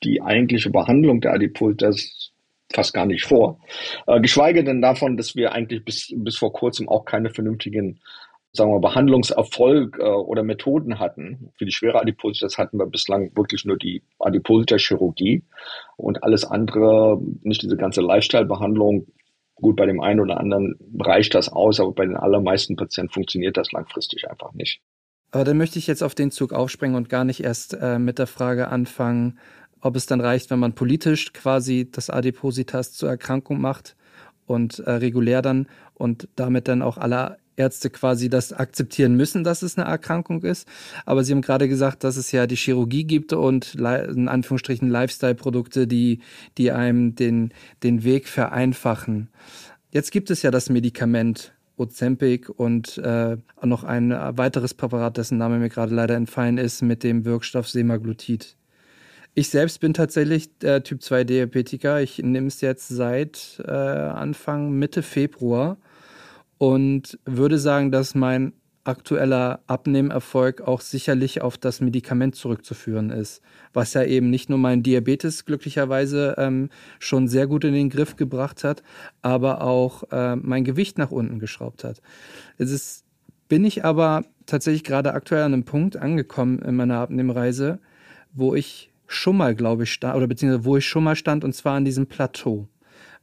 die 0.03 0.21
eigentliche 0.21 0.71
Behandlung 0.71 1.21
der 1.21 1.33
Adipositas 1.33 2.24
fast 2.75 2.93
gar 2.93 3.07
nicht 3.07 3.25
vor. 3.25 3.59
Äh, 4.07 4.21
geschweige 4.21 4.65
denn 4.65 4.83
davon, 4.83 5.17
dass 5.17 5.37
wir 5.37 5.53
eigentlich 5.53 5.85
bis, 5.85 6.13
bis 6.17 6.37
vor 6.37 6.53
kurzem 6.53 6.89
auch 6.89 7.05
keine 7.05 7.31
vernünftigen 7.31 8.01
sagen 8.55 8.71
wir, 8.71 8.81
Behandlungserfolg 8.81 9.99
äh, 9.99 10.05
oder 10.05 10.43
Methoden 10.43 10.99
hatten. 10.99 11.51
Für 11.59 11.65
die 11.65 11.73
schwere 11.73 12.01
Adipositas 12.01 12.57
hatten 12.57 12.79
wir 12.79 12.87
bislang 12.87 13.37
wirklich 13.37 13.65
nur 13.65 13.77
die 13.77 14.03
Adipositas-Chirurgie 14.21 15.43
und 15.97 16.23
alles 16.23 16.45
andere, 16.45 17.21
nicht 17.43 17.63
diese 17.63 17.77
ganze 17.77 18.01
Lifestyle-Behandlung. 18.01 19.07
Gut, 19.57 19.77
bei 19.77 19.87
dem 19.87 20.01
einen 20.01 20.21
oder 20.21 20.39
anderen 20.39 20.77
reicht 21.01 21.35
das 21.35 21.49
aus, 21.49 21.81
aber 21.81 21.93
bei 21.93 22.07
den 22.07 22.17
allermeisten 22.17 22.77
Patienten 22.77 23.13
funktioniert 23.13 23.57
das 23.57 23.73
langfristig 23.73 24.29
einfach 24.31 24.53
nicht. 24.53 24.81
Aber 25.31 25.43
dann 25.43 25.59
möchte 25.59 25.81
ich 25.81 25.89
jetzt 25.89 26.03
auf 26.03 26.15
den 26.15 26.31
Zug 26.31 26.53
aufspringen 26.53 26.97
und 26.97 27.09
gar 27.09 27.25
nicht 27.25 27.43
erst 27.43 27.77
äh, 27.81 27.99
mit 27.99 28.21
der 28.21 28.29
Frage 28.29 28.69
anfangen, 28.69 29.39
ob 29.85 29.97
es 29.97 30.07
dann 30.07 30.23
reicht, 30.23 30.51
wenn 30.51 30.59
man 30.59 30.73
politisch 30.73 31.35
quasi 31.35 31.87
das 31.93 32.09
Adipositas 32.09 32.95
zur 32.95 33.11
Erkrankung 33.11 33.61
macht 33.61 33.97
und 34.47 34.79
äh, 34.79 34.91
regulär 34.93 35.43
dann 35.43 35.67
und 35.93 36.27
damit 36.37 36.69
dann 36.69 36.81
auch 36.81 36.97
alle 36.97 37.37
Ärzte 37.57 37.91
quasi 37.91 38.31
das 38.31 38.55
akzeptieren 38.55 39.15
müssen, 39.15 39.45
dass 39.45 39.61
es 39.63 39.77
eine 39.77 39.87
Erkrankung 39.87 40.43
ist. 40.43 40.67
Aber 41.05 41.23
Sie 41.23 41.33
haben 41.33 41.43
gerade 41.43 41.69
gesagt, 41.69 42.03
dass 42.03 42.17
es 42.17 42.33
ja 42.33 42.47
die 42.47 42.57
Chirurgie 42.57 43.05
gibt 43.05 43.35
und 43.35 43.75
in 43.75 44.27
Anführungsstrichen 44.27 44.89
Lifestyle-Produkte, 44.89 45.87
die, 45.87 46.21
die 46.57 46.73
einem 46.73 47.15
den, 47.15 47.53
den 47.83 48.05
Weg 48.05 48.27
vereinfachen. 48.27 49.29
Jetzt 49.91 50.13
gibt 50.13 50.31
es 50.31 50.41
ja 50.41 50.51
das 50.51 50.71
Medikament 50.71 51.53
Ozempic 51.77 52.49
und 52.49 52.97
äh, 52.99 53.37
noch 53.63 53.85
ein 53.85 54.11
weiteres 54.11 54.73
Präparat, 54.73 55.19
dessen 55.19 55.37
Name 55.37 55.59
mir 55.59 55.69
gerade 55.69 55.95
leider 55.95 56.15
entfallen 56.15 56.57
ist, 56.57 56.81
mit 56.81 57.03
dem 57.05 57.27
Wirkstoff 57.27 57.69
Semaglutid. 57.69 58.57
Ich 59.37 59.49
selbst 59.49 59.81
bin 59.81 59.95
tatsächlich 59.95 60.49
äh, 60.63 60.81
Typ 60.81 61.03
2 61.03 61.25
Diabetiker. 61.25 62.01
Ich 62.01 62.19
nehme 62.19 62.47
es 62.47 62.61
jetzt 62.61 62.87
seit 62.87 63.61
äh, 63.67 63.73
Anfang 63.73 64.71
Mitte 64.71 65.03
Februar 65.03 65.77
und 66.59 67.19
würde 67.25 67.59
sagen, 67.59 67.91
dass 67.91 68.15
mein 68.15 68.53
aktueller 68.85 69.61
Abnehmerfolg 69.67 70.61
auch 70.61 70.81
sicherlich 70.81 71.43
auf 71.43 71.59
das 71.59 71.81
Medikament 71.81 72.37
zurückzuführen 72.37 73.11
ist, 73.11 73.43
was 73.73 73.95
ja 73.95 74.05
eben 74.05 74.31
nicht 74.31 74.51
nur 74.51 74.59
meinen 74.59 74.85
Diabetes 74.85 75.45
glücklicherweise 75.45 76.37
ähm, 76.39 76.69
schon 77.01 77.27
sehr 77.27 77.49
gut 77.49 77.65
in 77.65 77.73
den 77.75 77.91
Griff 77.91 78.15
gebracht 78.15 78.63
hat, 78.63 78.85
aber 79.21 79.63
auch 79.63 80.05
äh, 80.13 80.37
mein 80.37 80.63
Gewicht 80.63 80.97
nach 80.97 81.11
unten 81.11 81.41
geschraubt 81.41 81.83
hat. 81.83 82.01
Es 82.59 82.71
ist, 82.71 83.05
bin 83.49 83.65
ich 83.65 83.85
aber 83.85 84.25
tatsächlich 84.47 84.85
gerade 84.85 85.13
aktuell 85.13 85.43
an 85.43 85.55
einem 85.55 85.65
Punkt 85.65 85.97
angekommen 85.97 86.61
in 86.61 86.77
meiner 86.77 86.99
Abnehmreise, 86.99 87.81
wo 88.33 88.55
ich 88.55 88.94
schon 89.07 89.37
mal, 89.37 89.55
glaube 89.55 89.85
ich, 89.85 89.93
stand, 89.93 90.17
oder 90.17 90.27
beziehungsweise 90.27 90.65
wo 90.65 90.77
ich 90.77 90.87
schon 90.87 91.05
mal 91.05 91.17
stand, 91.17 91.45
und 91.45 91.55
zwar 91.55 91.77
an 91.77 91.85
diesem 91.85 92.07
Plateau, 92.07 92.69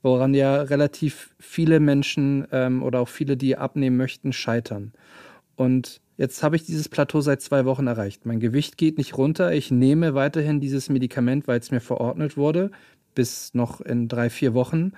woran 0.02 0.34
ja 0.34 0.62
relativ 0.62 1.36
viele 1.40 1.80
Menschen 1.80 2.48
ähm, 2.52 2.84
oder 2.84 3.00
auch 3.00 3.10
viele, 3.10 3.38
die 3.38 3.58
abnehmen 3.58 3.98
möchten, 3.98 4.34
scheitern. 4.34 4.94
Und 5.56 6.02
jetzt 6.18 6.44
habe 6.44 6.56
ich 6.56 6.66
dieses 6.66 6.90
Plateau 6.90 7.22
seit 7.22 7.42
zwei 7.42 7.66
Wochen 7.66 7.88
erreicht. 7.88 8.26
Mein 8.26 8.40
Gewicht 8.40 8.78
geht 8.78 8.98
nicht 8.98 9.18
runter. 9.18 9.54
Ich 9.54 9.70
nehme 9.70 10.16
weiterhin 10.16 10.60
dieses 10.60 10.90
Medikament, 10.90 11.48
weil 11.48 11.60
es 11.60 11.72
mir 11.72 11.82
verordnet 11.82 12.38
wurde, 12.38 12.72
bis 13.14 13.54
noch 13.54 13.82
in 13.82 14.08
drei, 14.08 14.30
vier 14.30 14.54
Wochen 14.54 14.94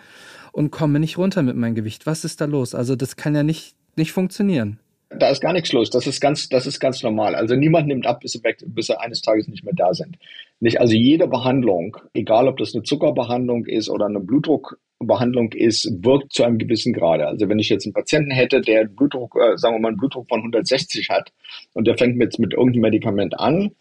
und 0.51 0.71
komme 0.71 0.99
nicht 0.99 1.17
runter 1.17 1.41
mit 1.41 1.55
meinem 1.55 1.75
Gewicht. 1.75 2.05
Was 2.05 2.23
ist 2.23 2.39
da 2.39 2.45
los? 2.45 2.75
Also 2.75 2.95
das 2.95 3.15
kann 3.15 3.35
ja 3.35 3.43
nicht, 3.43 3.75
nicht 3.95 4.13
funktionieren 4.13 4.79
da 5.19 5.29
ist 5.29 5.41
gar 5.41 5.53
nichts 5.53 5.71
los. 5.71 5.89
Das 5.89 6.07
ist 6.07 6.19
ganz, 6.19 6.49
das 6.49 6.67
ist 6.67 6.79
ganz 6.79 7.03
normal. 7.03 7.35
Also 7.35 7.55
niemand 7.55 7.87
nimmt 7.87 8.05
ab, 8.05 8.19
bis 8.21 8.33
sie 8.33 8.43
weg, 8.43 8.57
bis 8.65 8.87
sie 8.87 8.99
eines 8.99 9.21
Tages 9.21 9.47
nicht 9.47 9.63
mehr 9.63 9.73
da 9.75 9.93
sind. 9.93 10.17
Nicht, 10.59 10.79
also 10.79 10.93
jede 10.93 11.27
Behandlung, 11.27 11.97
egal 12.13 12.47
ob 12.47 12.57
das 12.57 12.73
eine 12.73 12.83
Zuckerbehandlung 12.83 13.65
ist 13.65 13.89
oder 13.89 14.05
eine 14.05 14.19
Blutdruckbehandlung 14.19 15.51
ist, 15.53 15.89
wirkt 16.03 16.33
zu 16.33 16.43
einem 16.43 16.57
gewissen 16.57 16.93
Grade. 16.93 17.27
Also 17.27 17.49
wenn 17.49 17.59
ich 17.59 17.69
jetzt 17.69 17.85
einen 17.85 17.93
Patienten 17.93 18.31
hätte, 18.31 18.61
der 18.61 18.85
Blutdruck, 18.85 19.35
äh, 19.35 19.57
sagen 19.57 19.75
wir 19.75 19.79
mal, 19.79 19.89
einen 19.89 19.97
Blutdruck 19.97 20.27
von 20.29 20.39
160 20.39 21.09
hat 21.09 21.31
und 21.73 21.87
der 21.87 21.97
fängt 21.97 22.19
jetzt 22.21 22.39
mit 22.39 22.53
irgendeinem 22.53 22.81
Medikament 22.81 23.39
an, 23.39 23.71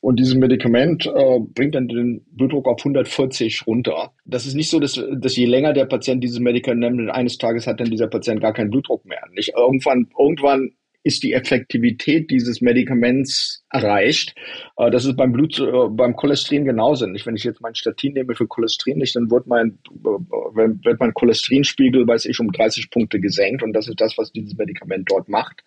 und 0.00 0.18
dieses 0.18 0.34
Medikament 0.34 1.06
äh, 1.06 1.40
bringt 1.40 1.74
dann 1.74 1.88
den 1.88 2.24
Blutdruck 2.30 2.68
auf 2.68 2.78
140 2.78 3.66
runter. 3.66 4.12
Das 4.24 4.46
ist 4.46 4.54
nicht 4.54 4.70
so, 4.70 4.78
dass, 4.78 5.00
dass 5.16 5.36
je 5.36 5.46
länger 5.46 5.72
der 5.72 5.86
Patient 5.86 6.22
dieses 6.22 6.38
Medikament 6.38 6.96
nimmt, 6.96 7.10
eines 7.10 7.38
Tages 7.38 7.66
hat 7.66 7.80
dann 7.80 7.90
dieser 7.90 8.06
Patient 8.06 8.40
gar 8.40 8.52
keinen 8.52 8.70
Blutdruck 8.70 9.04
mehr. 9.04 9.22
Nicht 9.34 9.54
irgendwann, 9.56 10.08
irgendwann 10.16 10.70
ist 11.08 11.22
die 11.22 11.32
Effektivität 11.32 12.30
dieses 12.30 12.60
Medikaments 12.60 13.64
erreicht. 13.70 14.34
Äh, 14.76 14.90
das 14.90 15.06
ist 15.06 15.16
beim 15.16 15.32
Blut, 15.32 15.58
äh, 15.58 15.88
beim 15.90 16.14
Cholesterin 16.14 16.66
genauso. 16.66 17.06
Wenn 17.06 17.34
ich 17.34 17.44
jetzt 17.44 17.62
mein 17.62 17.74
Statin 17.74 18.12
nehme 18.12 18.34
für 18.34 18.46
Cholesterin, 18.46 18.98
nicht, 18.98 19.16
dann 19.16 19.30
wird 19.30 19.46
mein, 19.46 19.78
äh, 20.04 20.68
wird 20.84 21.00
mein 21.00 21.14
Cholesterinspiegel, 21.14 22.06
weiß 22.06 22.26
ich, 22.26 22.38
um 22.40 22.52
30 22.52 22.90
Punkte 22.90 23.20
gesenkt. 23.20 23.62
Und 23.62 23.72
das 23.72 23.88
ist 23.88 24.00
das, 24.00 24.18
was 24.18 24.30
dieses 24.32 24.54
Medikament 24.56 25.10
dort 25.10 25.28
macht. 25.28 25.64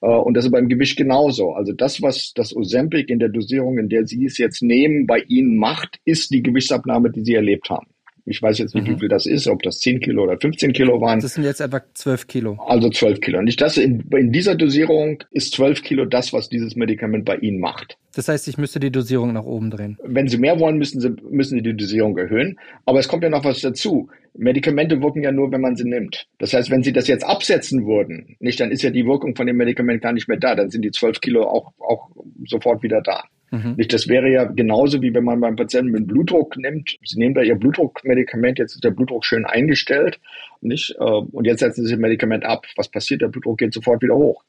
Und 0.00 0.34
das 0.34 0.46
ist 0.46 0.50
beim 0.50 0.68
Gewicht 0.68 0.96
genauso. 0.96 1.52
Also 1.52 1.72
das, 1.72 2.02
was 2.02 2.32
das 2.34 2.56
Ozempic 2.56 3.10
in 3.10 3.18
der 3.18 3.28
Dosierung, 3.28 3.78
in 3.78 3.88
der 3.88 4.06
Sie 4.06 4.24
es 4.24 4.38
jetzt 4.38 4.62
nehmen, 4.62 5.06
bei 5.06 5.20
Ihnen 5.28 5.56
macht, 5.56 6.00
ist 6.04 6.32
die 6.32 6.42
Gewichtsabnahme, 6.42 7.10
die 7.10 7.22
Sie 7.22 7.34
erlebt 7.34 7.70
haben. 7.70 7.86
Ich 8.30 8.40
weiß 8.40 8.58
jetzt 8.58 8.74
nicht, 8.74 8.86
mhm. 8.86 8.94
wie 8.94 8.98
viel 9.00 9.08
das 9.08 9.26
ist, 9.26 9.48
ob 9.48 9.62
das 9.62 9.78
10 9.80 10.00
Kilo 10.00 10.22
oder 10.22 10.38
15 10.38 10.72
Kilo 10.72 11.00
waren. 11.00 11.20
Das 11.20 11.34
sind 11.34 11.44
jetzt 11.44 11.60
etwa 11.60 11.82
12 11.94 12.26
Kilo. 12.26 12.58
Also 12.66 12.88
12 12.88 13.20
Kilo. 13.20 13.38
Und 13.38 13.48
ich 13.48 13.56
das 13.56 13.76
in, 13.76 14.04
in 14.12 14.32
dieser 14.32 14.54
Dosierung 14.54 15.22
ist 15.30 15.54
12 15.54 15.82
Kilo 15.82 16.04
das, 16.04 16.32
was 16.32 16.48
dieses 16.48 16.76
Medikament 16.76 17.24
bei 17.24 17.36
Ihnen 17.36 17.60
macht. 17.60 17.96
Das 18.14 18.28
heißt, 18.28 18.48
ich 18.48 18.58
müsste 18.58 18.80
die 18.80 18.90
Dosierung 18.90 19.32
nach 19.32 19.44
oben 19.44 19.70
drehen. 19.70 19.98
Wenn 20.02 20.28
Sie 20.28 20.38
mehr 20.38 20.58
wollen, 20.58 20.78
müssen 20.78 21.00
Sie, 21.00 21.10
müssen 21.30 21.58
Sie 21.58 21.62
die 21.62 21.76
Dosierung 21.76 22.16
erhöhen. 22.18 22.58
Aber 22.86 22.98
es 22.98 23.08
kommt 23.08 23.22
ja 23.22 23.30
noch 23.30 23.44
was 23.44 23.60
dazu. 23.60 24.08
Medikamente 24.34 25.00
wirken 25.00 25.22
ja 25.22 25.32
nur, 25.32 25.50
wenn 25.52 25.60
man 25.60 25.76
sie 25.76 25.88
nimmt. 25.88 26.26
Das 26.38 26.52
heißt, 26.52 26.70
wenn 26.70 26.82
Sie 26.82 26.92
das 26.92 27.08
jetzt 27.08 27.24
absetzen 27.24 27.86
würden, 27.86 28.36
nicht, 28.38 28.60
dann 28.60 28.70
ist 28.70 28.82
ja 28.82 28.90
die 28.90 29.06
Wirkung 29.06 29.34
von 29.34 29.46
dem 29.46 29.56
Medikament 29.56 30.02
gar 30.02 30.12
nicht 30.12 30.28
mehr 30.28 30.38
da. 30.38 30.54
Dann 30.54 30.70
sind 30.70 30.84
die 30.84 30.90
12 30.90 31.20
Kilo 31.20 31.44
auch, 31.44 31.72
auch 31.78 32.10
sofort 32.46 32.82
wieder 32.82 33.00
da. 33.00 33.24
Mhm. 33.50 33.76
Das 33.88 34.08
wäre 34.08 34.30
ja 34.30 34.44
genauso 34.44 35.02
wie 35.02 35.12
wenn 35.12 35.24
man 35.24 35.40
beim 35.40 35.56
Patienten 35.56 35.90
mit 35.90 36.06
Blutdruck 36.06 36.56
nimmt. 36.56 36.96
Sie 37.04 37.18
nehmen 37.18 37.34
da 37.34 37.42
ihr 37.42 37.56
Blutdruckmedikament, 37.56 38.58
jetzt 38.58 38.74
ist 38.74 38.84
der 38.84 38.92
Blutdruck 38.92 39.24
schön 39.24 39.44
eingestellt, 39.44 40.20
nicht? 40.60 40.94
Äh, 40.98 41.02
und 41.02 41.46
jetzt 41.46 41.60
setzen 41.60 41.84
Sie 41.84 41.92
das 41.92 42.00
Medikament 42.00 42.44
ab. 42.44 42.66
Was 42.76 42.88
passiert? 42.88 43.22
Der 43.22 43.28
Blutdruck 43.28 43.58
geht 43.58 43.72
sofort 43.72 44.02
wieder 44.02 44.14
hoch. 44.14 44.44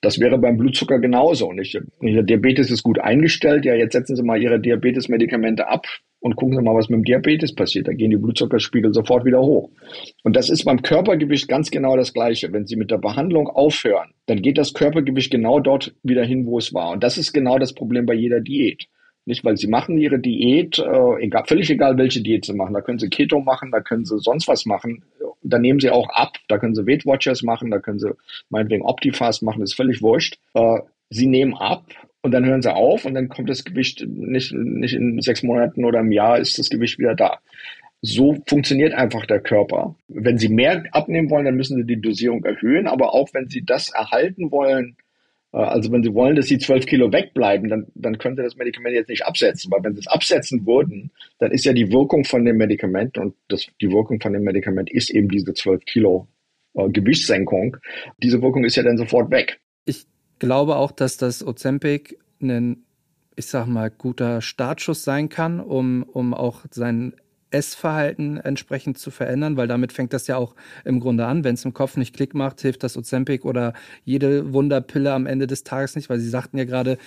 Das 0.00 0.20
wäre 0.20 0.38
beim 0.38 0.56
Blutzucker 0.56 0.98
genauso. 0.98 1.52
Nicht? 1.52 1.78
Ihr 2.00 2.22
Diabetes 2.22 2.70
ist 2.70 2.82
gut 2.82 2.98
eingestellt. 2.98 3.64
Ja, 3.64 3.74
jetzt 3.74 3.92
setzen 3.92 4.16
Sie 4.16 4.22
mal 4.22 4.40
Ihre 4.40 4.60
Diabetesmedikamente 4.60 5.68
ab 5.68 5.86
und 6.20 6.36
gucken 6.36 6.56
Sie 6.56 6.62
mal, 6.62 6.74
was 6.74 6.88
mit 6.88 6.98
dem 6.98 7.04
Diabetes 7.04 7.54
passiert. 7.54 7.88
Da 7.88 7.92
gehen 7.92 8.10
die 8.10 8.16
Blutzuckerspiegel 8.16 8.92
sofort 8.92 9.24
wieder 9.24 9.40
hoch. 9.40 9.70
Und 10.22 10.36
das 10.36 10.50
ist 10.50 10.64
beim 10.64 10.82
Körpergewicht 10.82 11.48
ganz 11.48 11.70
genau 11.70 11.96
das 11.96 12.12
Gleiche. 12.12 12.52
Wenn 12.52 12.66
Sie 12.66 12.76
mit 12.76 12.90
der 12.90 12.98
Behandlung 12.98 13.48
aufhören, 13.48 14.10
dann 14.26 14.42
geht 14.42 14.58
das 14.58 14.74
Körpergewicht 14.74 15.30
genau 15.30 15.60
dort 15.60 15.94
wieder 16.02 16.24
hin, 16.24 16.46
wo 16.46 16.58
es 16.58 16.74
war. 16.74 16.90
Und 16.90 17.02
das 17.02 17.16
ist 17.16 17.32
genau 17.32 17.58
das 17.58 17.74
Problem 17.74 18.06
bei 18.06 18.14
jeder 18.14 18.40
Diät. 18.40 18.86
Nicht, 19.26 19.44
weil 19.44 19.56
sie 19.56 19.66
machen 19.66 19.98
ihre 19.98 20.20
Diät, 20.20 20.78
äh, 20.78 21.20
egal, 21.20 21.44
völlig 21.46 21.68
egal, 21.68 21.98
welche 21.98 22.22
Diät 22.22 22.44
sie 22.44 22.54
machen. 22.54 22.74
Da 22.74 22.80
können 22.80 23.00
sie 23.00 23.10
Keto 23.10 23.40
machen, 23.40 23.72
da 23.72 23.80
können 23.80 24.04
sie 24.04 24.20
sonst 24.20 24.46
was 24.46 24.66
machen. 24.66 25.02
Da 25.42 25.58
nehmen 25.58 25.80
sie 25.80 25.90
auch 25.90 26.08
ab, 26.10 26.36
da 26.48 26.58
können 26.58 26.76
sie 26.76 26.86
Weight 26.86 27.04
Watchers 27.04 27.42
machen, 27.42 27.72
da 27.72 27.80
können 27.80 27.98
sie 27.98 28.14
meinetwegen 28.50 28.84
Optifast 28.84 29.42
machen, 29.42 29.62
ist 29.62 29.74
völlig 29.74 30.00
wurscht. 30.00 30.38
Äh, 30.54 30.78
sie 31.10 31.26
nehmen 31.26 31.54
ab 31.54 31.84
und 32.22 32.30
dann 32.30 32.44
hören 32.44 32.62
sie 32.62 32.72
auf 32.72 33.04
und 33.04 33.14
dann 33.14 33.28
kommt 33.28 33.50
das 33.50 33.64
Gewicht 33.64 34.06
nicht, 34.06 34.52
nicht 34.52 34.94
in 34.94 35.20
sechs 35.20 35.42
Monaten 35.42 35.84
oder 35.84 36.00
im 36.00 36.12
Jahr 36.12 36.38
ist 36.38 36.58
das 36.58 36.70
Gewicht 36.70 37.00
wieder 37.00 37.16
da. 37.16 37.40
So 38.02 38.36
funktioniert 38.46 38.94
einfach 38.94 39.26
der 39.26 39.40
Körper. 39.40 39.96
Wenn 40.06 40.38
Sie 40.38 40.48
mehr 40.48 40.84
abnehmen 40.92 41.30
wollen, 41.30 41.46
dann 41.46 41.56
müssen 41.56 41.76
Sie 41.76 41.84
die 41.84 42.00
Dosierung 42.00 42.44
erhöhen, 42.44 42.86
aber 42.86 43.14
auch 43.14 43.30
wenn 43.32 43.48
Sie 43.48 43.64
das 43.64 43.88
erhalten 43.88 44.52
wollen, 44.52 44.96
also 45.62 45.90
wenn 45.90 46.02
Sie 46.02 46.12
wollen, 46.12 46.36
dass 46.36 46.46
Sie 46.46 46.58
zwölf 46.58 46.86
Kilo 46.86 47.12
wegbleiben, 47.12 47.68
dann, 47.68 47.86
dann 47.94 48.18
können 48.18 48.36
Sie 48.36 48.42
das 48.42 48.56
Medikament 48.56 48.94
jetzt 48.94 49.08
nicht 49.08 49.24
absetzen, 49.24 49.70
weil 49.70 49.82
wenn 49.82 49.94
Sie 49.94 50.00
es 50.00 50.06
absetzen 50.06 50.66
würden, 50.66 51.10
dann 51.38 51.50
ist 51.50 51.64
ja 51.64 51.72
die 51.72 51.90
Wirkung 51.90 52.24
von 52.24 52.44
dem 52.44 52.56
Medikament 52.56 53.16
und 53.18 53.34
das, 53.48 53.66
die 53.80 53.90
Wirkung 53.90 54.20
von 54.20 54.32
dem 54.32 54.42
Medikament 54.42 54.90
ist 54.90 55.10
eben 55.10 55.28
diese 55.28 55.54
zwölf 55.54 55.84
Kilo 55.84 56.28
äh, 56.74 56.88
Gewichtssenkung. 56.88 57.78
Diese 58.22 58.42
Wirkung 58.42 58.64
ist 58.64 58.76
ja 58.76 58.82
dann 58.82 58.98
sofort 58.98 59.30
weg. 59.30 59.60
Ich 59.86 60.06
glaube 60.38 60.76
auch, 60.76 60.92
dass 60.92 61.16
das 61.16 61.46
Ozempic 61.46 62.18
ein, 62.42 62.84
ich 63.34 63.46
sag 63.46 63.66
mal, 63.66 63.90
guter 63.90 64.42
Startschuss 64.42 65.04
sein 65.04 65.28
kann, 65.28 65.60
um, 65.60 66.02
um 66.02 66.34
auch 66.34 66.64
sein 66.70 67.14
Essverhalten 67.50 68.38
entsprechend 68.38 68.98
zu 68.98 69.10
verändern, 69.10 69.56
weil 69.56 69.68
damit 69.68 69.92
fängt 69.92 70.12
das 70.12 70.26
ja 70.26 70.36
auch 70.36 70.54
im 70.84 71.00
Grunde 71.00 71.26
an. 71.26 71.44
Wenn 71.44 71.54
es 71.54 71.64
im 71.64 71.72
Kopf 71.74 71.96
nicht 71.96 72.14
Klick 72.14 72.34
macht, 72.34 72.60
hilft 72.60 72.82
das 72.82 72.96
Ozempic 72.96 73.44
oder 73.44 73.72
jede 74.04 74.52
Wunderpille 74.52 75.12
am 75.12 75.26
Ende 75.26 75.46
des 75.46 75.64
Tages 75.64 75.96
nicht, 75.96 76.10
weil 76.10 76.18
Sie 76.18 76.28
sagten 76.28 76.58
ja 76.58 76.64
gerade, 76.64 76.98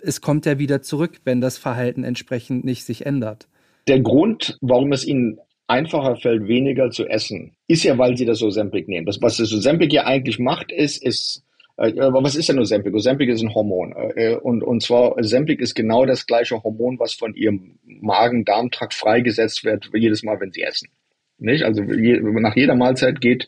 es 0.00 0.20
kommt 0.20 0.46
ja 0.46 0.58
wieder 0.58 0.82
zurück, 0.82 1.20
wenn 1.24 1.40
das 1.40 1.58
Verhalten 1.58 2.04
entsprechend 2.04 2.64
nicht 2.64 2.84
sich 2.84 3.06
ändert. 3.06 3.48
Der 3.88 4.00
Grund, 4.00 4.58
warum 4.60 4.92
es 4.92 5.06
Ihnen 5.06 5.38
einfacher 5.68 6.16
fällt, 6.16 6.48
weniger 6.48 6.90
zu 6.90 7.06
essen, 7.06 7.52
ist 7.68 7.84
ja, 7.84 7.96
weil 7.98 8.16
Sie 8.16 8.24
das 8.24 8.42
Ozempic 8.42 8.88
nehmen. 8.88 9.06
Das, 9.06 9.20
was 9.22 9.36
das 9.36 9.52
Ozempic 9.52 9.92
ja 9.92 10.04
eigentlich 10.04 10.38
macht, 10.38 10.72
ist, 10.72 11.02
ist 11.02 11.42
aber 11.44 11.45
was 11.76 12.34
ist 12.36 12.48
denn 12.48 12.58
Ozempic? 12.58 12.94
Ozempic 12.94 13.30
ist 13.30 13.42
ein 13.42 13.54
Hormon. 13.54 13.94
Äh, 14.14 14.36
und, 14.36 14.62
und 14.62 14.82
zwar, 14.82 15.16
Ozempic 15.16 15.60
ist 15.60 15.74
genau 15.74 16.06
das 16.06 16.26
gleiche 16.26 16.62
Hormon, 16.62 16.98
was 16.98 17.14
von 17.14 17.34
ihrem 17.34 17.78
Magen-Darm-Trakt 17.84 18.94
freigesetzt 18.94 19.64
wird, 19.64 19.90
jedes 19.92 20.22
Mal, 20.22 20.40
wenn 20.40 20.52
sie 20.52 20.62
essen. 20.62 20.88
Nicht? 21.38 21.64
Also 21.64 21.82
je, 21.82 22.18
nach 22.20 22.56
jeder 22.56 22.74
Mahlzeit 22.74 23.20
geht, 23.20 23.46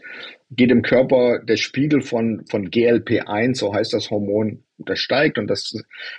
geht 0.50 0.70
im 0.70 0.82
Körper 0.82 1.38
der 1.38 1.56
Spiegel 1.56 2.02
von, 2.02 2.44
von 2.50 2.70
GLP-1, 2.70 3.56
so 3.56 3.72
heißt 3.72 3.94
das 3.94 4.10
Hormon, 4.10 4.62
das 4.76 4.98
steigt 4.98 5.38
und 5.38 5.48
das, 5.48 5.74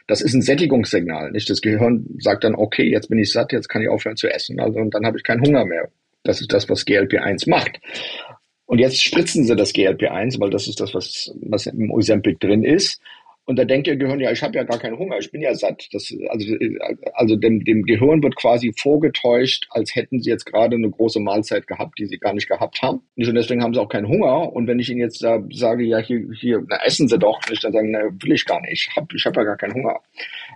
das 0.07 0.21
ist 0.21 0.33
ein 0.33 0.41
Sättigungssignal. 0.41 1.31
Nicht? 1.31 1.49
Das 1.49 1.61
Gehirn 1.61 2.05
sagt 2.19 2.43
dann, 2.43 2.55
okay, 2.55 2.89
jetzt 2.89 3.09
bin 3.09 3.19
ich 3.19 3.31
satt, 3.31 3.51
jetzt 3.53 3.69
kann 3.69 3.83
ich 3.83 3.89
aufhören 3.89 4.17
zu 4.17 4.27
essen. 4.27 4.59
Also, 4.59 4.79
und 4.79 4.93
dann 4.95 5.05
habe 5.05 5.17
ich 5.17 5.23
keinen 5.23 5.45
Hunger 5.45 5.65
mehr. 5.65 5.89
Das 6.23 6.41
ist 6.41 6.51
das, 6.51 6.67
was 6.69 6.85
GLP-1 6.85 7.49
macht. 7.49 7.79
Und 8.69 8.77
jetzt 8.77 9.01
spritzen 9.03 9.45
sie 9.45 9.55
das 9.55 9.73
GLP-1, 9.73 10.39
weil 10.39 10.51
das 10.51 10.67
ist 10.67 10.79
das, 10.79 10.93
was, 10.93 11.33
was 11.41 11.65
im 11.65 11.89
Ozempic 11.89 12.39
drin 12.39 12.63
ist. 12.63 13.01
Und 13.49 13.55
da 13.55 13.65
denkt 13.65 13.87
ihr 13.87 13.95
Gehirn, 13.95 14.19
ja, 14.19 14.31
ich 14.31 14.43
habe 14.43 14.55
ja 14.55 14.63
gar 14.63 14.77
keinen 14.77 14.99
Hunger, 14.99 15.17
ich 15.17 15.31
bin 15.31 15.41
ja 15.41 15.55
satt. 15.55 15.89
Das, 15.91 16.15
also 16.27 16.55
also 17.13 17.35
dem, 17.35 17.63
dem 17.63 17.81
Gehirn 17.81 18.21
wird 18.21 18.35
quasi 18.35 18.71
vorgetäuscht, 18.77 19.65
als 19.71 19.95
hätten 19.95 20.21
sie 20.21 20.29
jetzt 20.29 20.45
gerade 20.45 20.75
eine 20.75 20.87
große 20.87 21.19
Mahlzeit 21.19 21.65
gehabt, 21.65 21.97
die 21.97 22.05
sie 22.05 22.19
gar 22.19 22.35
nicht 22.35 22.47
gehabt 22.47 22.83
haben. 22.83 23.01
Und 23.15 23.33
deswegen 23.33 23.63
haben 23.63 23.73
sie 23.73 23.81
auch 23.81 23.89
keinen 23.89 24.07
Hunger. 24.07 24.53
Und 24.53 24.67
wenn 24.67 24.77
ich 24.77 24.91
ihnen 24.91 24.99
jetzt 24.99 25.23
da 25.23 25.43
sage, 25.51 25.83
ja, 25.83 25.97
hier, 25.97 26.27
hier, 26.39 26.63
na, 26.69 26.77
essen 26.85 27.07
sie 27.07 27.17
doch, 27.17 27.39
nicht, 27.49 27.63
dann 27.63 27.73
sagen, 27.73 27.89
na, 27.89 28.01
will 28.21 28.33
ich 28.33 28.45
gar 28.45 28.61
nicht, 28.61 28.87
ich 28.87 28.95
habe 28.95 29.07
ich 29.15 29.25
hab 29.25 29.35
ja 29.35 29.43
gar 29.43 29.57
keinen 29.57 29.73
Hunger. 29.73 29.99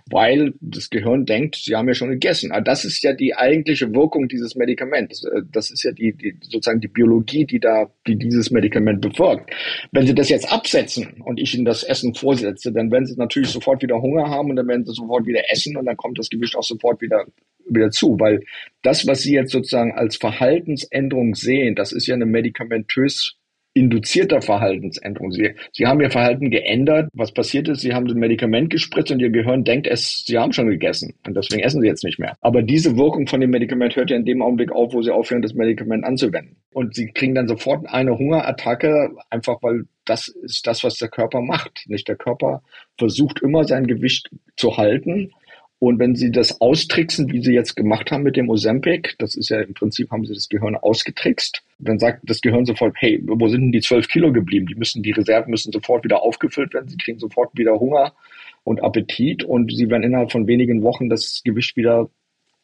Weil 0.08 0.54
das 0.60 0.88
Gehirn 0.88 1.26
denkt, 1.26 1.56
sie 1.56 1.74
haben 1.74 1.88
ja 1.88 1.94
schon 1.94 2.10
gegessen. 2.10 2.52
Aber 2.52 2.60
das 2.60 2.84
ist 2.84 3.02
ja 3.02 3.12
die 3.12 3.34
eigentliche 3.34 3.92
Wirkung 3.92 4.28
dieses 4.28 4.54
Medikaments. 4.54 5.26
Das 5.50 5.72
ist 5.72 5.82
ja 5.82 5.90
die, 5.90 6.12
die 6.12 6.36
sozusagen 6.42 6.80
die 6.80 6.86
Biologie, 6.86 7.44
die 7.44 7.58
da, 7.58 7.90
die 8.06 8.14
dieses 8.14 8.52
Medikament 8.52 9.00
bewirkt. 9.00 9.52
Wenn 9.90 10.06
sie 10.06 10.14
das 10.14 10.28
jetzt 10.28 10.52
absetzen 10.52 11.22
und 11.24 11.40
ich 11.40 11.56
ihnen 11.56 11.64
das 11.64 11.82
Essen 11.82 12.14
vorsetze, 12.14 12.70
dann 12.70 12.83
dann 12.84 12.92
werden 12.92 13.06
sie 13.06 13.16
natürlich 13.16 13.50
sofort 13.50 13.82
wieder 13.82 14.00
Hunger 14.00 14.28
haben 14.28 14.50
und 14.50 14.56
dann 14.56 14.68
werden 14.68 14.84
sie 14.84 14.94
sofort 14.94 15.26
wieder 15.26 15.42
essen 15.50 15.76
und 15.76 15.86
dann 15.86 15.96
kommt 15.96 16.18
das 16.18 16.30
Gewicht 16.30 16.56
auch 16.56 16.62
sofort 16.62 17.00
wieder, 17.00 17.26
wieder 17.68 17.90
zu, 17.90 18.18
weil 18.20 18.40
das, 18.82 19.06
was 19.06 19.22
sie 19.22 19.34
jetzt 19.34 19.52
sozusagen 19.52 19.92
als 19.92 20.16
Verhaltensänderung 20.16 21.34
sehen, 21.34 21.74
das 21.74 21.92
ist 21.92 22.06
ja 22.06 22.14
eine 22.14 22.26
medikamentös 22.26 23.36
induzierter 23.74 24.40
Verhaltensänderung. 24.40 25.32
Sie, 25.32 25.54
sie 25.72 25.86
haben 25.86 26.00
ihr 26.00 26.10
Verhalten 26.10 26.50
geändert. 26.50 27.10
Was 27.12 27.32
passiert 27.32 27.68
ist, 27.68 27.80
sie 27.80 27.92
haben 27.92 28.08
ein 28.08 28.18
Medikament 28.18 28.70
gespritzt 28.70 29.10
und 29.10 29.20
ihr 29.20 29.30
Gehirn 29.30 29.64
denkt, 29.64 29.88
es, 29.88 30.24
sie 30.24 30.38
haben 30.38 30.52
schon 30.52 30.68
gegessen 30.68 31.14
und 31.26 31.36
deswegen 31.36 31.62
essen 31.62 31.82
sie 31.82 31.88
jetzt 31.88 32.04
nicht 32.04 32.20
mehr. 32.20 32.36
Aber 32.40 32.62
diese 32.62 32.96
Wirkung 32.96 33.26
von 33.26 33.40
dem 33.40 33.50
Medikament 33.50 33.96
hört 33.96 34.10
ja 34.10 34.16
in 34.16 34.24
dem 34.24 34.42
Augenblick 34.42 34.70
auf, 34.70 34.94
wo 34.94 35.02
sie 35.02 35.10
aufhören, 35.10 35.42
das 35.42 35.54
Medikament 35.54 36.04
anzuwenden. 36.04 36.56
Und 36.72 36.94
sie 36.94 37.08
kriegen 37.08 37.34
dann 37.34 37.48
sofort 37.48 37.86
eine 37.88 38.16
Hungerattacke, 38.16 39.10
einfach 39.28 39.60
weil 39.62 39.84
das 40.04 40.28
ist 40.28 40.66
das, 40.66 40.84
was 40.84 40.96
der 40.98 41.08
Körper 41.08 41.40
macht. 41.40 41.84
Nicht 41.88 42.06
der 42.08 42.16
Körper 42.16 42.62
versucht 42.96 43.42
immer 43.42 43.64
sein 43.64 43.86
Gewicht 43.86 44.30
zu 44.56 44.76
halten 44.76 45.32
und 45.78 45.98
wenn 45.98 46.14
Sie 46.14 46.30
das 46.30 46.60
austricksen, 46.60 47.30
wie 47.30 47.42
Sie 47.42 47.52
jetzt 47.52 47.74
gemacht 47.74 48.10
haben 48.10 48.22
mit 48.22 48.36
dem 48.36 48.48
Ozempic, 48.48 49.16
das 49.18 49.34
ist 49.34 49.50
ja 49.50 49.60
im 49.60 49.74
Prinzip, 49.74 50.10
haben 50.10 50.24
Sie 50.24 50.34
das 50.34 50.48
Gehirn 50.48 50.76
ausgetrickst, 50.76 51.62
dann 51.78 51.98
sagt 51.98 52.20
das 52.24 52.40
Gehirn 52.40 52.64
sofort, 52.64 52.94
hey, 52.98 53.20
wo 53.22 53.48
sind 53.48 53.60
denn 53.62 53.72
die 53.72 53.80
zwölf 53.80 54.08
Kilo 54.08 54.32
geblieben? 54.32 54.66
Die 54.66 54.76
müssen, 54.76 55.02
die 55.02 55.10
Reserven 55.10 55.50
müssen 55.50 55.72
sofort 55.72 56.04
wieder 56.04 56.22
aufgefüllt 56.22 56.72
werden. 56.72 56.88
Sie 56.88 56.96
kriegen 56.96 57.18
sofort 57.18 57.50
wieder 57.56 57.78
Hunger 57.78 58.14
und 58.62 58.82
Appetit 58.82 59.44
und 59.44 59.70
Sie 59.72 59.90
werden 59.90 60.04
innerhalb 60.04 60.32
von 60.32 60.46
wenigen 60.46 60.82
Wochen 60.82 61.10
das 61.10 61.42
Gewicht 61.44 61.76
wieder 61.76 62.08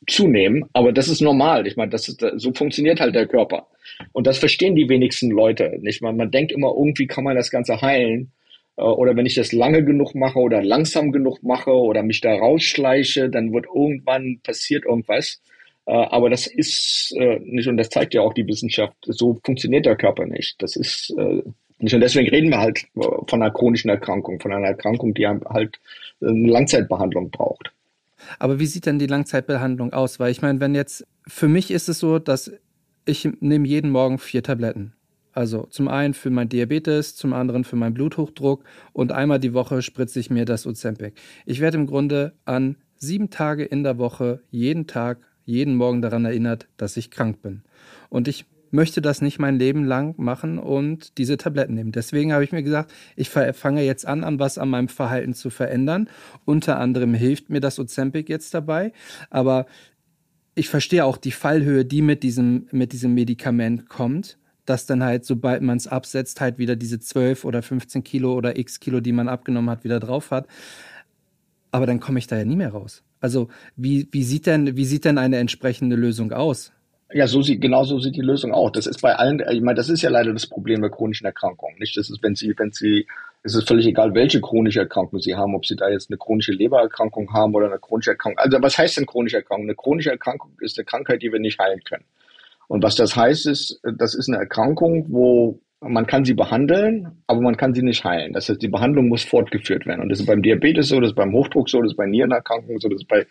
zunehmen. 0.06 0.64
Aber 0.72 0.92
das 0.92 1.08
ist 1.08 1.20
normal. 1.20 1.66
Ich 1.66 1.76
meine, 1.76 1.90
das 1.90 2.08
ist, 2.08 2.24
so 2.36 2.52
funktioniert 2.52 3.00
halt 3.00 3.14
der 3.14 3.26
Körper. 3.26 3.66
Und 4.12 4.26
das 4.26 4.38
verstehen 4.38 4.76
die 4.76 4.88
wenigsten 4.88 5.30
Leute. 5.30 5.78
Nicht? 5.80 6.00
Man, 6.00 6.16
man 6.16 6.30
denkt 6.30 6.52
immer, 6.52 6.72
irgendwie 6.74 7.06
kann 7.06 7.24
man 7.24 7.36
das 7.36 7.50
Ganze 7.50 7.82
heilen. 7.82 8.32
Äh, 8.80 8.84
oder 8.84 9.16
wenn 9.16 9.26
ich 9.26 9.34
das 9.34 9.52
lange 9.52 9.84
genug 9.84 10.14
mache 10.14 10.38
oder 10.38 10.62
langsam 10.62 11.12
genug 11.12 11.42
mache 11.42 11.72
oder 11.72 12.02
mich 12.02 12.20
da 12.20 12.34
rausschleiche, 12.34 13.28
dann 13.28 13.52
wird 13.52 13.66
irgendwann 13.66 14.40
passiert 14.42 14.84
irgendwas. 14.84 15.40
Äh, 15.86 15.92
aber 15.92 16.30
das 16.30 16.46
ist 16.46 17.14
äh, 17.16 17.38
nicht, 17.40 17.68
und 17.68 17.76
das 17.76 17.90
zeigt 17.90 18.14
ja 18.14 18.22
auch 18.22 18.34
die 18.34 18.46
Wissenschaft, 18.46 18.96
so 19.02 19.38
funktioniert 19.44 19.86
der 19.86 19.96
Körper 19.96 20.26
nicht. 20.26 20.60
Das 20.62 20.76
ist 20.76 21.14
nicht, 21.78 21.94
und 21.94 22.00
deswegen 22.00 22.28
reden 22.28 22.50
wir 22.50 22.58
halt 22.58 22.86
von 22.94 23.42
einer 23.42 23.50
chronischen 23.50 23.88
Erkrankung, 23.88 24.38
von 24.38 24.52
einer 24.52 24.66
Erkrankung, 24.66 25.14
die 25.14 25.26
halt 25.26 25.80
eine 26.20 26.50
Langzeitbehandlung 26.50 27.30
braucht. 27.30 27.72
Aber 28.38 28.60
wie 28.60 28.66
sieht 28.66 28.84
denn 28.84 28.98
die 28.98 29.06
Langzeitbehandlung 29.06 29.94
aus? 29.94 30.20
Weil 30.20 30.30
ich 30.30 30.42
meine, 30.42 30.60
wenn 30.60 30.74
jetzt, 30.74 31.06
für 31.26 31.48
mich 31.48 31.70
ist 31.70 31.88
es 31.88 31.98
so, 31.98 32.18
dass 32.18 32.52
ich 33.06 33.26
nehme 33.40 33.66
jeden 33.66 33.90
Morgen 33.90 34.18
vier 34.18 34.42
Tabletten. 34.42 34.92
Also 35.32 35.66
zum 35.70 35.88
einen 35.88 36.14
für 36.14 36.30
mein 36.30 36.48
Diabetes, 36.48 37.16
zum 37.16 37.32
anderen 37.32 37.64
für 37.64 37.76
meinen 37.76 37.94
Bluthochdruck 37.94 38.64
und 38.92 39.12
einmal 39.12 39.38
die 39.38 39.54
Woche 39.54 39.82
spritze 39.82 40.18
ich 40.20 40.30
mir 40.30 40.44
das 40.44 40.66
Ozempic. 40.66 41.14
Ich 41.46 41.60
werde 41.60 41.78
im 41.78 41.86
Grunde 41.86 42.32
an 42.44 42.76
sieben 42.96 43.30
Tage 43.30 43.64
in 43.64 43.82
der 43.82 43.98
Woche, 43.98 44.42
jeden 44.50 44.86
Tag, 44.86 45.18
jeden 45.44 45.76
Morgen 45.76 46.02
daran 46.02 46.24
erinnert, 46.24 46.68
dass 46.76 46.96
ich 46.96 47.10
krank 47.10 47.42
bin. 47.42 47.62
Und 48.08 48.28
ich 48.28 48.46
möchte 48.70 49.00
das 49.00 49.20
nicht 49.20 49.38
mein 49.38 49.58
Leben 49.58 49.84
lang 49.84 50.14
machen 50.16 50.58
und 50.58 51.18
diese 51.18 51.36
Tabletten 51.36 51.74
nehmen. 51.74 51.92
Deswegen 51.92 52.32
habe 52.32 52.44
ich 52.44 52.52
mir 52.52 52.62
gesagt, 52.62 52.92
ich 53.16 53.30
fange 53.30 53.82
jetzt 53.82 54.06
an, 54.06 54.22
an 54.22 54.38
was 54.38 54.58
an 54.58 54.68
meinem 54.68 54.88
Verhalten 54.88 55.34
zu 55.34 55.50
verändern. 55.50 56.08
Unter 56.44 56.78
anderem 56.78 57.14
hilft 57.14 57.50
mir 57.50 57.60
das 57.60 57.78
Ozempic 57.78 58.28
jetzt 58.28 58.54
dabei. 58.54 58.92
Aber 59.28 59.66
ich 60.54 60.68
verstehe 60.68 61.04
auch 61.04 61.16
die 61.16 61.32
Fallhöhe, 61.32 61.84
die 61.84 62.02
mit 62.02 62.22
diesem, 62.22 62.68
mit 62.70 62.92
diesem 62.92 63.14
Medikament 63.14 63.88
kommt 63.88 64.38
dass 64.66 64.86
dann 64.86 65.02
halt, 65.02 65.24
sobald 65.24 65.62
man 65.62 65.76
es 65.76 65.86
absetzt, 65.86 66.40
halt 66.40 66.58
wieder 66.58 66.76
diese 66.76 67.00
12 67.00 67.44
oder 67.44 67.62
15 67.62 68.04
Kilo 68.04 68.34
oder 68.34 68.58
x 68.58 68.80
Kilo, 68.80 69.00
die 69.00 69.12
man 69.12 69.28
abgenommen 69.28 69.70
hat, 69.70 69.84
wieder 69.84 70.00
drauf 70.00 70.30
hat. 70.30 70.46
Aber 71.72 71.86
dann 71.86 72.00
komme 72.00 72.18
ich 72.18 72.26
da 72.26 72.36
ja 72.36 72.44
nie 72.44 72.56
mehr 72.56 72.70
raus. 72.70 73.02
Also 73.20 73.48
wie, 73.76 74.08
wie, 74.12 74.24
sieht 74.24 74.46
denn, 74.46 74.76
wie 74.76 74.84
sieht 74.84 75.04
denn 75.04 75.18
eine 75.18 75.38
entsprechende 75.38 75.96
Lösung 75.96 76.32
aus? 76.32 76.72
Ja, 77.12 77.26
so 77.26 77.42
sieht, 77.42 77.60
genau 77.60 77.82
so 77.82 77.98
sieht 77.98 78.14
die 78.14 78.20
Lösung 78.20 78.52
auch. 78.52 78.70
Das 78.70 78.86
ist 78.86 79.02
bei 79.02 79.16
allen, 79.16 79.42
ich 79.50 79.60
meine, 79.62 79.74
das 79.74 79.88
ist 79.88 80.00
ja 80.00 80.10
leider 80.10 80.32
das 80.32 80.46
Problem 80.46 80.80
bei 80.80 80.88
chronischen 80.88 81.26
Erkrankungen. 81.26 81.76
Nicht, 81.78 81.96
das 81.96 82.08
ist, 82.08 82.22
wenn 82.22 82.36
Sie, 82.36 82.54
wenn 82.56 82.70
Sie, 82.70 83.06
es 83.42 83.56
ist 83.56 83.66
völlig 83.66 83.86
egal, 83.86 84.14
welche 84.14 84.40
chronische 84.40 84.80
Erkrankung 84.80 85.18
Sie 85.18 85.34
haben, 85.34 85.56
ob 85.56 85.66
Sie 85.66 85.74
da 85.74 85.88
jetzt 85.88 86.10
eine 86.10 86.18
chronische 86.18 86.52
Lebererkrankung 86.52 87.32
haben 87.32 87.52
oder 87.54 87.66
eine 87.66 87.80
chronische 87.80 88.10
Erkrankung. 88.10 88.38
Also, 88.38 88.58
was 88.62 88.78
heißt 88.78 88.96
denn 88.96 89.06
chronische 89.06 89.38
Erkrankung? 89.38 89.66
Eine 89.66 89.74
chronische 89.74 90.10
Erkrankung 90.10 90.52
ist 90.60 90.78
eine 90.78 90.84
Krankheit, 90.84 91.22
die 91.22 91.32
wir 91.32 91.40
nicht 91.40 91.58
heilen 91.58 91.82
können. 91.82 92.04
Und 92.70 92.84
was 92.84 92.94
das 92.94 93.16
heißt, 93.16 93.48
ist, 93.48 93.80
das 93.98 94.14
ist 94.14 94.28
eine 94.28 94.38
Erkrankung, 94.38 95.06
wo 95.08 95.60
man 95.80 96.06
kann 96.06 96.24
sie 96.24 96.34
behandeln, 96.34 97.08
aber 97.26 97.40
man 97.40 97.56
kann 97.56 97.74
sie 97.74 97.82
nicht 97.82 98.04
heilen. 98.04 98.32
Das 98.32 98.48
heißt, 98.48 98.62
die 98.62 98.68
Behandlung 98.68 99.08
muss 99.08 99.24
fortgeführt 99.24 99.86
werden. 99.86 100.02
Und 100.02 100.08
das 100.08 100.20
ist 100.20 100.26
beim 100.26 100.40
Diabetes 100.40 100.86
so, 100.86 101.00
das 101.00 101.10
ist 101.10 101.16
beim 101.16 101.32
Hochdruck 101.32 101.68
so, 101.68 101.82
das 101.82 101.90
ist 101.90 101.96
bei 101.96 102.06
Nierenerkrankungen 102.06 102.78
so, 102.78 102.88
das 102.88 103.00
ist 103.00 103.08
bei, 103.08 103.26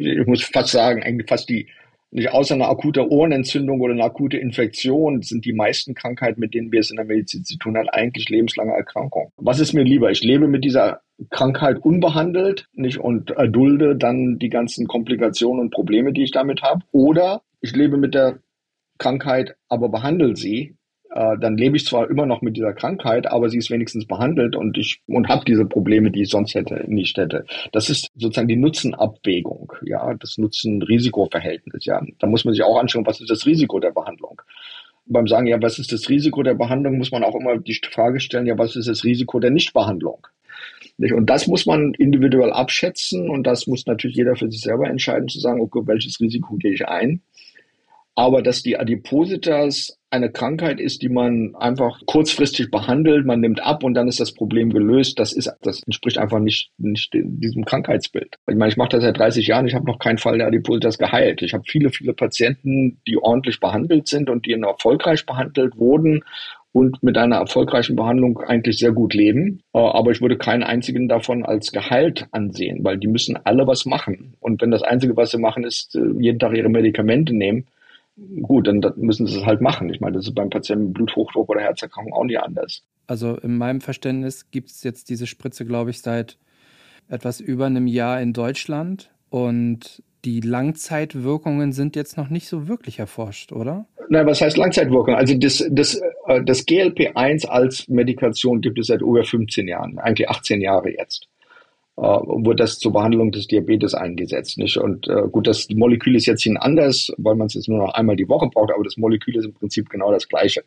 ich 0.00 0.26
muss 0.26 0.42
fast 0.42 0.68
sagen, 0.68 1.02
eigentlich 1.02 1.26
fast 1.26 1.48
die, 1.48 1.66
nicht 2.10 2.30
außer 2.30 2.56
einer 2.56 2.68
akute 2.68 3.10
Ohrenentzündung 3.10 3.80
oder 3.80 3.94
eine 3.94 4.04
akute 4.04 4.36
Infektion 4.36 5.22
sind 5.22 5.46
die 5.46 5.54
meisten 5.54 5.94
Krankheiten, 5.94 6.38
mit 6.38 6.52
denen 6.52 6.70
wir 6.70 6.80
es 6.80 6.90
in 6.90 6.96
der 6.96 7.06
Medizin 7.06 7.44
zu 7.44 7.56
tun 7.56 7.78
haben, 7.78 7.88
eigentlich 7.88 8.28
lebenslange 8.28 8.72
Erkrankungen. 8.72 9.30
Was 9.38 9.60
ist 9.60 9.72
mir 9.72 9.84
lieber? 9.84 10.10
Ich 10.10 10.22
lebe 10.22 10.46
mit 10.46 10.62
dieser 10.62 11.00
Krankheit 11.30 11.78
unbehandelt 11.78 12.68
nicht 12.74 12.98
und 12.98 13.30
erdulde 13.30 13.96
dann 13.96 14.38
die 14.38 14.50
ganzen 14.50 14.86
Komplikationen 14.86 15.60
und 15.60 15.70
Probleme, 15.70 16.12
die 16.12 16.24
ich 16.24 16.32
damit 16.32 16.60
habe. 16.60 16.82
Oder 16.92 17.40
ich 17.62 17.74
lebe 17.74 17.96
mit 17.96 18.14
der 18.14 18.40
Krankheit 18.98 19.56
aber 19.68 19.88
behandle 19.88 20.36
sie, 20.36 20.76
äh, 21.10 21.38
dann 21.40 21.56
lebe 21.56 21.76
ich 21.76 21.86
zwar 21.86 22.10
immer 22.10 22.26
noch 22.26 22.42
mit 22.42 22.56
dieser 22.56 22.74
Krankheit, 22.74 23.26
aber 23.30 23.48
sie 23.48 23.58
ist 23.58 23.70
wenigstens 23.70 24.06
behandelt 24.06 24.54
und 24.54 24.76
ich 24.76 25.00
und 25.06 25.28
habe 25.28 25.44
diese 25.44 25.64
Probleme, 25.64 26.10
die 26.10 26.22
ich 26.22 26.28
sonst 26.30 26.54
hätte, 26.54 26.84
nicht 26.86 27.16
hätte. 27.16 27.44
Das 27.72 27.88
ist 27.88 28.08
sozusagen 28.14 28.48
die 28.48 28.56
Nutzenabwägung, 28.56 29.72
ja, 29.84 30.14
das 30.14 30.36
Nutzen-Risiko-Verhältnis, 30.38 31.86
ja. 31.86 32.02
Da 32.18 32.26
muss 32.26 32.44
man 32.44 32.54
sich 32.54 32.62
auch 32.62 32.78
anschauen, 32.78 33.06
was 33.06 33.20
ist 33.20 33.30
das 33.30 33.46
Risiko 33.46 33.80
der 33.80 33.92
Behandlung. 33.92 34.42
Beim 35.06 35.26
Sagen, 35.26 35.46
ja, 35.46 35.60
was 35.62 35.78
ist 35.78 35.92
das 35.92 36.10
Risiko 36.10 36.42
der 36.42 36.54
Behandlung, 36.54 36.98
muss 36.98 37.10
man 37.10 37.24
auch 37.24 37.34
immer 37.34 37.56
die 37.56 37.80
Frage 37.90 38.20
stellen, 38.20 38.46
ja, 38.46 38.58
was 38.58 38.76
ist 38.76 38.88
das 38.88 39.04
Risiko 39.04 39.40
der 39.40 39.50
Nichtbehandlung? 39.50 40.26
Und 40.98 41.26
das 41.30 41.46
muss 41.46 41.64
man 41.64 41.94
individuell 41.94 42.52
abschätzen 42.52 43.30
und 43.30 43.46
das 43.46 43.66
muss 43.66 43.86
natürlich 43.86 44.16
jeder 44.16 44.36
für 44.36 44.50
sich 44.50 44.60
selber 44.60 44.88
entscheiden, 44.88 45.28
zu 45.28 45.38
sagen, 45.38 45.60
okay, 45.60 45.80
welches 45.84 46.20
Risiko 46.20 46.56
gehe 46.56 46.74
ich 46.74 46.86
ein 46.86 47.22
aber 48.18 48.42
dass 48.42 48.64
die 48.64 48.76
Adipositas 48.76 49.96
eine 50.10 50.32
Krankheit 50.32 50.80
ist, 50.80 51.02
die 51.02 51.08
man 51.08 51.54
einfach 51.54 52.00
kurzfristig 52.04 52.68
behandelt, 52.68 53.24
man 53.24 53.38
nimmt 53.38 53.62
ab 53.62 53.84
und 53.84 53.94
dann 53.94 54.08
ist 54.08 54.18
das 54.18 54.34
Problem 54.34 54.70
gelöst. 54.70 55.20
Das 55.20 55.32
ist, 55.32 55.52
das 55.62 55.84
entspricht 55.84 56.18
einfach 56.18 56.40
nicht, 56.40 56.72
nicht 56.78 57.12
diesem 57.14 57.64
Krankheitsbild. 57.64 58.34
Ich 58.48 58.56
meine, 58.56 58.72
ich 58.72 58.76
mache 58.76 58.88
das 58.88 59.04
seit 59.04 59.18
30 59.18 59.46
Jahren, 59.46 59.68
ich 59.68 59.74
habe 59.76 59.86
noch 59.86 60.00
keinen 60.00 60.18
Fall 60.18 60.36
der 60.36 60.48
Adipositas 60.48 60.98
geheilt. 60.98 61.42
Ich 61.42 61.54
habe 61.54 61.62
viele, 61.64 61.90
viele 61.90 62.12
Patienten, 62.12 63.00
die 63.06 63.18
ordentlich 63.18 63.60
behandelt 63.60 64.08
sind 64.08 64.30
und 64.30 64.46
die 64.46 64.54
erfolgreich 64.54 65.24
behandelt 65.24 65.76
wurden 65.76 66.24
und 66.72 67.00
mit 67.04 67.16
einer 67.16 67.36
erfolgreichen 67.36 67.94
Behandlung 67.94 68.40
eigentlich 68.40 68.78
sehr 68.78 68.90
gut 68.90 69.14
leben. 69.14 69.60
Äh, 69.72 69.78
aber 69.78 70.10
ich 70.10 70.20
würde 70.20 70.38
keinen 70.38 70.64
einzigen 70.64 71.06
davon 71.06 71.46
als 71.46 71.70
geheilt 71.70 72.26
ansehen, 72.32 72.82
weil 72.82 72.98
die 72.98 73.06
müssen 73.06 73.38
alle 73.44 73.68
was 73.68 73.86
machen. 73.86 74.34
Und 74.40 74.60
wenn 74.60 74.72
das 74.72 74.82
Einzige, 74.82 75.16
was 75.16 75.30
sie 75.30 75.38
machen, 75.38 75.62
ist 75.62 75.94
äh, 75.94 76.00
jeden 76.18 76.40
Tag 76.40 76.56
ihre 76.56 76.68
Medikamente 76.68 77.32
nehmen, 77.32 77.68
gut, 78.42 78.66
dann 78.66 78.80
müssen 78.96 79.26
sie 79.26 79.38
es 79.38 79.46
halt 79.46 79.60
machen. 79.60 79.90
Ich 79.90 80.00
meine, 80.00 80.16
das 80.16 80.26
ist 80.26 80.34
beim 80.34 80.50
Patienten 80.50 80.86
mit 80.86 80.94
Bluthochdruck 80.94 81.48
oder 81.48 81.60
Herzerkrankung 81.60 82.12
auch 82.12 82.24
nicht 82.24 82.40
anders. 82.40 82.82
Also 83.06 83.36
in 83.36 83.56
meinem 83.56 83.80
Verständnis 83.80 84.50
gibt 84.50 84.70
es 84.70 84.82
jetzt 84.82 85.08
diese 85.08 85.26
Spritze, 85.26 85.64
glaube 85.64 85.90
ich, 85.90 86.00
seit 86.00 86.36
etwas 87.08 87.40
über 87.40 87.66
einem 87.66 87.86
Jahr 87.86 88.20
in 88.20 88.32
Deutschland 88.32 89.10
und 89.30 90.02
die 90.24 90.40
Langzeitwirkungen 90.40 91.72
sind 91.72 91.96
jetzt 91.96 92.16
noch 92.16 92.28
nicht 92.28 92.48
so 92.48 92.68
wirklich 92.68 92.98
erforscht, 92.98 93.52
oder? 93.52 93.86
Nein, 94.10 94.26
was 94.26 94.40
heißt 94.40 94.56
Langzeitwirkung? 94.56 95.14
Also 95.14 95.34
das, 95.34 95.64
das, 95.70 96.00
äh, 96.26 96.42
das 96.44 96.66
GLP-1 96.66 97.46
als 97.46 97.88
Medikation 97.88 98.60
gibt 98.60 98.78
es 98.78 98.88
seit 98.88 99.00
über 99.00 99.24
15 99.24 99.68
Jahren, 99.68 99.98
eigentlich 99.98 100.28
18 100.28 100.60
Jahre 100.60 100.90
jetzt 100.90 101.28
äh, 101.98 102.00
wurde 102.00 102.62
das 102.62 102.78
zur 102.78 102.92
Behandlung 102.92 103.32
des 103.32 103.48
Diabetes 103.48 103.92
eingesetzt. 103.92 104.56
Nicht? 104.56 104.76
Und 104.76 105.08
äh, 105.08 105.22
gut, 105.32 105.48
das 105.48 105.68
Molekül 105.68 106.14
ist 106.14 106.26
jetzt 106.26 106.44
hin 106.44 106.56
anders, 106.56 107.12
weil 107.18 107.34
man 107.34 107.48
es 107.48 107.54
jetzt 107.54 107.68
nur 107.68 107.78
noch 107.78 107.92
einmal 107.94 108.14
die 108.14 108.28
Woche 108.28 108.48
braucht, 108.48 108.72
aber 108.72 108.84
das 108.84 108.96
Molekül 108.96 109.34
ist 109.36 109.46
im 109.46 109.52
Prinzip 109.52 109.90
genau 109.90 110.12
das 110.12 110.28
gleiche. 110.28 110.62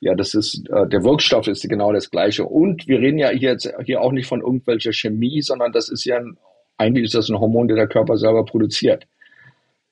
Ja, 0.00 0.16
das 0.16 0.34
ist 0.34 0.68
äh, 0.68 0.88
der 0.88 1.04
Wirkstoff 1.04 1.46
ist 1.46 1.68
genau 1.68 1.92
das 1.92 2.10
gleiche. 2.10 2.44
Und 2.44 2.88
wir 2.88 2.98
reden 2.98 3.18
ja 3.18 3.28
hier 3.28 3.52
jetzt 3.52 3.72
hier 3.84 4.00
auch 4.00 4.10
nicht 4.10 4.26
von 4.26 4.40
irgendwelcher 4.40 4.92
Chemie, 4.92 5.42
sondern 5.42 5.70
das 5.70 5.88
ist 5.88 6.04
ja 6.04 6.16
ein, 6.16 6.36
eigentlich 6.76 7.04
ist 7.04 7.14
das 7.14 7.28
ein 7.28 7.38
Hormon, 7.38 7.68
der 7.68 7.76
der 7.76 7.86
Körper 7.86 8.16
selber 8.16 8.44
produziert. 8.44 9.06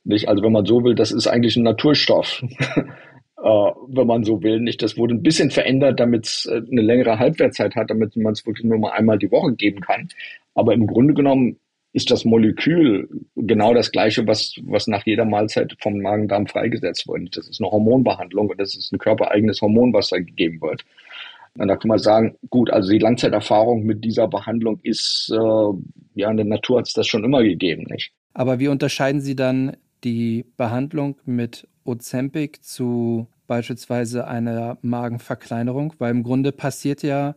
Nicht? 0.03 0.29
Also 0.29 0.43
wenn 0.43 0.53
man 0.53 0.67
so 0.67 0.83
will, 0.83 0.97
das 0.97 1.13
ist 1.13 1.29
eigentlich 1.29 1.57
ein 1.57 1.63
Naturstoff. 1.63 2.43
Äh, 3.43 3.73
wenn 3.89 4.07
man 4.07 4.25
so 4.25 4.43
will. 4.43 4.61
Nicht, 4.61 4.83
das 4.83 4.97
wurde 4.97 5.15
ein 5.15 5.23
bisschen 5.23 5.51
verändert, 5.51 5.99
damit 5.99 6.27
es 6.27 6.47
äh, 6.47 6.63
eine 6.71 6.81
längere 6.81 7.19
Halbwertszeit 7.19 7.75
hat, 7.75 7.91
damit 7.91 8.17
man 8.17 8.33
es 8.33 8.47
wirklich 8.47 8.65
nur 8.65 8.79
mal 8.79 8.93
einmal 8.93 9.19
die 9.19 9.31
Woche 9.31 9.53
geben 9.55 9.81
kann. 9.81 10.09
Aber 10.55 10.73
im 10.75 10.87
Grunde 10.87 11.15
genommen 11.15 11.59
ist 11.93 12.11
das 12.11 12.25
Molekül 12.25 13.09
genau 13.37 13.75
das 13.75 13.91
gleiche, 13.91 14.27
was, 14.27 14.55
was 14.63 14.87
nach 14.87 15.05
jeder 15.05 15.25
Mahlzeit 15.25 15.77
vom 15.81 15.99
Magen-Darm 15.99 16.47
freigesetzt 16.47 17.07
wird. 17.07 17.37
Das 17.37 17.49
ist 17.49 17.61
eine 17.61 17.71
Hormonbehandlung 17.71 18.49
und 18.49 18.61
das 18.61 18.77
ist 18.77 18.93
ein 18.93 18.99
körpereigenes 18.99 19.61
Hormon, 19.61 19.93
was 19.93 20.09
da 20.09 20.19
gegeben 20.19 20.61
wird. 20.63 20.85
Und 21.59 21.69
da 21.69 21.77
kann 21.77 21.89
man 21.89 21.99
sagen, 21.99 22.37
gut, 22.49 22.71
also 22.71 22.91
die 22.91 22.99
Langzeiterfahrung 22.99 23.83
mit 23.83 24.05
dieser 24.05 24.27
Behandlung 24.27 24.79
ist, 24.83 25.31
äh, 25.35 25.75
ja, 26.15 26.31
in 26.31 26.39
der 26.39 26.47
Natur 26.47 26.79
hat 26.79 26.87
es 26.87 26.95
das 26.95 27.07
schon 27.07 27.25
immer 27.25 27.43
gegeben, 27.43 27.85
nicht? 27.91 28.13
Aber 28.33 28.59
wie 28.59 28.69
unterscheiden 28.69 29.21
Sie 29.21 29.37
dann 29.37 29.77
die 30.05 30.47
Behandlung 30.57 31.17
mit 31.27 31.69
Ozempic 31.85 32.63
zu 32.63 33.27
beispielsweise 33.47 34.27
einer 34.27 34.79
Magenverkleinerung? 34.83 35.95
Weil 35.99 36.11
im 36.11 36.23
Grunde 36.23 36.53
passiert 36.53 37.03
ja 37.03 37.35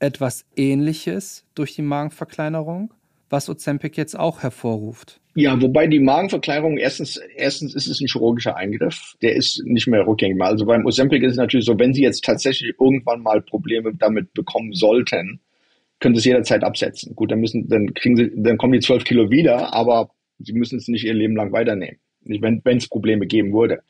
etwas 0.00 0.46
Ähnliches 0.56 1.44
durch 1.54 1.74
die 1.74 1.82
Magenverkleinerung, 1.82 2.92
was 3.28 3.48
Ozempic 3.48 3.96
jetzt 3.96 4.18
auch 4.18 4.42
hervorruft. 4.42 5.20
Ja, 5.36 5.60
wobei 5.62 5.86
die 5.86 6.00
Magenverkleinerung, 6.00 6.76
erstens, 6.76 7.20
erstens 7.36 7.74
ist 7.74 7.86
es 7.86 8.00
ein 8.00 8.08
chirurgischer 8.08 8.56
Eingriff, 8.56 9.14
der 9.22 9.36
ist 9.36 9.62
nicht 9.64 9.86
mehr 9.86 10.06
rückgängig. 10.06 10.40
Also 10.42 10.66
beim 10.66 10.84
Ozempic 10.84 11.24
ist 11.24 11.32
es 11.32 11.38
natürlich 11.38 11.66
so, 11.66 11.78
wenn 11.78 11.94
Sie 11.94 12.02
jetzt 12.02 12.24
tatsächlich 12.24 12.74
irgendwann 12.80 13.22
mal 13.22 13.40
Probleme 13.40 13.94
damit 13.94 14.34
bekommen 14.34 14.72
sollten, 14.72 15.40
können 16.00 16.14
Sie 16.14 16.20
es 16.20 16.24
jederzeit 16.24 16.64
absetzen. 16.64 17.14
Gut, 17.14 17.30
dann 17.30 17.40
müssen, 17.40 17.68
dann 17.68 17.94
kriegen 17.94 18.16
Sie, 18.16 18.32
dann 18.34 18.58
kommen 18.58 18.72
die 18.72 18.80
zwölf 18.80 19.04
Kilo 19.04 19.30
wieder, 19.30 19.72
aber 19.72 20.10
Sie 20.38 20.52
müssen 20.52 20.78
es 20.78 20.88
nicht 20.88 21.04
Ihr 21.04 21.14
Leben 21.14 21.36
lang 21.36 21.52
weiternehmen. 21.52 21.98
Wenn 22.22 22.62
es 22.76 22.88
Probleme 22.88 23.26
geben 23.26 23.52
würde. 23.52 23.82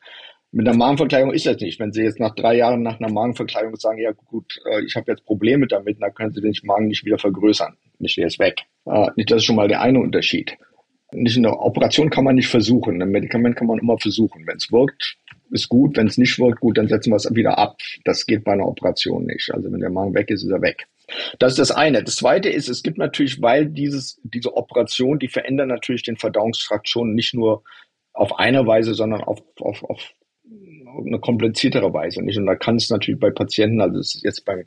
Mit 0.53 0.67
einer 0.67 0.77
Magenverkleidung 0.77 1.33
ist 1.33 1.47
das 1.47 1.59
nicht. 1.59 1.79
Wenn 1.79 1.93
Sie 1.93 2.03
jetzt 2.03 2.19
nach 2.19 2.35
drei 2.35 2.57
Jahren 2.57 2.83
nach 2.83 2.99
einer 2.99 3.13
Magenverkleidung 3.13 3.77
sagen, 3.77 3.99
ja 3.99 4.11
gut, 4.11 4.61
äh, 4.69 4.85
ich 4.85 4.97
habe 4.97 5.13
jetzt 5.13 5.25
Probleme 5.25 5.69
damit, 5.69 6.03
dann 6.03 6.13
können 6.13 6.33
Sie 6.33 6.41
den 6.41 6.55
Magen 6.65 6.89
nicht 6.89 7.05
wieder 7.05 7.19
vergrößern. 7.19 7.77
Nicht, 8.01 8.17
der 8.17 8.27
ist 8.27 8.41
weg. 8.41 8.63
Äh, 8.87 9.11
nicht, 9.15 9.31
das 9.31 9.39
ist 9.39 9.45
schon 9.45 9.57
mal 9.57 9.69
der 9.69 9.81
eine 9.81 10.01
Unterschied. 10.01 10.57
Nicht 11.13 11.37
eine 11.37 11.57
Operation 11.57 12.11
kann 12.11 12.25
man 12.25 12.35
nicht 12.35 12.49
versuchen. 12.49 13.01
Ein 13.01 13.11
Medikament 13.11 13.57
kann 13.57 13.69
man 13.69 13.79
immer 13.79 13.99
versuchen. 13.99 14.45
Wenn 14.47 14.57
es 14.57 14.73
wirkt, 14.73 15.17
ist 15.51 15.69
gut. 15.69 15.97
Wenn 15.97 16.09
es 16.09 16.19
nicht 16.19 16.37
wirkt, 16.39 16.61
gut, 16.61 16.79
dann 16.79 16.89
setzen 16.89 17.11
wir 17.11 17.17
es 17.17 17.33
wieder 17.33 17.57
ab. 17.59 17.77
Das 18.05 18.27
geht 18.27 18.43
bei 18.43 18.53
einer 18.53 18.67
Operation 18.67 19.27
nicht. 19.27 19.53
Also 19.53 19.71
wenn 19.71 19.81
der 19.81 19.91
Magen 19.91 20.15
weg 20.15 20.31
ist, 20.31 20.43
ist 20.43 20.51
er 20.51 20.63
weg. 20.63 20.89
Das 21.39 21.53
ist 21.53 21.59
das 21.59 21.71
eine. 21.71 22.03
Das 22.03 22.17
zweite 22.17 22.49
ist, 22.49 22.69
es 22.69 22.83
gibt 22.83 22.99
natürlich, 22.99 23.41
weil 23.41 23.67
dieses, 23.67 24.21
diese 24.25 24.57
Operation, 24.57 25.19
die 25.19 25.29
verändern 25.29 25.69
natürlich 25.69 26.03
den 26.03 26.17
Verdauungstrakt 26.17 26.89
schon 26.89 27.15
nicht 27.15 27.35
nur 27.35 27.63
auf 28.21 28.39
eine 28.39 28.67
Weise, 28.67 28.93
sondern 28.93 29.23
auf, 29.23 29.43
auf, 29.61 29.83
auf 29.83 30.13
eine 31.07 31.19
kompliziertere 31.21 31.93
Weise. 31.95 32.23
Nicht? 32.23 32.37
Und 32.37 32.45
da 32.45 32.55
kann 32.55 32.77
es 32.77 32.91
natürlich 32.91 33.19
bei 33.19 33.31
Patienten, 33.31 33.81
also 33.81 33.99
es 33.99 34.15
ist 34.15 34.25
jetzt 34.25 34.45
beim, 34.45 34.65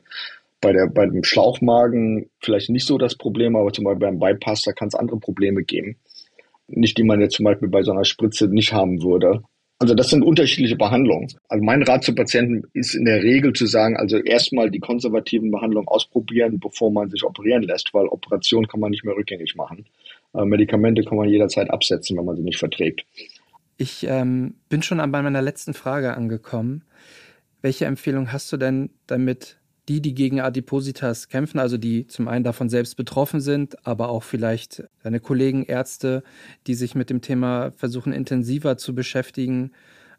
bei, 0.60 0.72
der, 0.72 0.88
bei 0.88 1.06
dem 1.06 1.22
Schlauchmagen 1.22 2.28
vielleicht 2.40 2.70
nicht 2.70 2.84
so 2.84 2.98
das 2.98 3.14
Problem, 3.14 3.54
aber 3.54 3.72
zum 3.72 3.84
Beispiel 3.84 4.08
beim 4.08 4.18
Bypass, 4.18 4.62
da 4.62 4.72
kann 4.72 4.88
es 4.88 4.96
andere 4.96 5.20
Probleme 5.20 5.62
geben. 5.62 5.96
Nicht, 6.66 6.98
die 6.98 7.04
man 7.04 7.20
jetzt 7.20 7.36
zum 7.36 7.44
Beispiel 7.44 7.68
bei 7.68 7.82
so 7.82 7.92
einer 7.92 8.04
Spritze 8.04 8.48
nicht 8.48 8.72
haben 8.72 9.02
würde. 9.02 9.42
Also 9.78 9.94
das 9.94 10.08
sind 10.08 10.24
unterschiedliche 10.24 10.76
Behandlungen. 10.76 11.28
Also 11.48 11.64
mein 11.64 11.82
Rat 11.82 12.02
zu 12.02 12.14
Patienten 12.14 12.64
ist 12.72 12.94
in 12.94 13.04
der 13.04 13.22
Regel 13.22 13.52
zu 13.52 13.66
sagen, 13.66 13.96
also 13.96 14.16
erstmal 14.18 14.70
die 14.70 14.80
konservativen 14.80 15.50
Behandlungen 15.52 15.86
ausprobieren, 15.86 16.58
bevor 16.58 16.90
man 16.90 17.10
sich 17.10 17.22
operieren 17.22 17.62
lässt, 17.62 17.92
weil 17.94 18.06
Operation 18.06 18.66
kann 18.66 18.80
man 18.80 18.90
nicht 18.90 19.04
mehr 19.04 19.14
rückgängig 19.14 19.54
machen. 19.54 19.84
Äh, 20.34 20.44
Medikamente 20.44 21.04
kann 21.04 21.18
man 21.18 21.28
jederzeit 21.28 21.70
absetzen, 21.70 22.16
wenn 22.16 22.24
man 22.24 22.36
sie 22.36 22.42
nicht 22.42 22.58
verträgt. 22.58 23.04
Ich 23.76 24.06
ähm, 24.06 24.54
bin 24.68 24.82
schon 24.82 24.98
bei 24.98 25.22
meiner 25.22 25.42
letzten 25.42 25.74
Frage 25.74 26.16
angekommen. 26.16 26.84
Welche 27.60 27.86
Empfehlung 27.86 28.32
hast 28.32 28.52
du 28.52 28.56
denn, 28.56 28.90
damit 29.06 29.58
die, 29.88 30.00
die 30.00 30.14
gegen 30.14 30.40
Adipositas 30.40 31.28
kämpfen, 31.28 31.58
also 31.58 31.76
die 31.76 32.06
zum 32.06 32.28
einen 32.28 32.44
davon 32.44 32.68
selbst 32.68 32.96
betroffen 32.96 33.40
sind, 33.40 33.86
aber 33.86 34.08
auch 34.08 34.22
vielleicht 34.22 34.84
deine 35.02 35.20
Kollegen 35.20 35.64
Ärzte, 35.64 36.22
die 36.66 36.74
sich 36.74 36.94
mit 36.94 37.10
dem 37.10 37.20
Thema 37.20 37.72
versuchen 37.72 38.12
intensiver 38.12 38.78
zu 38.78 38.94
beschäftigen, 38.94 39.72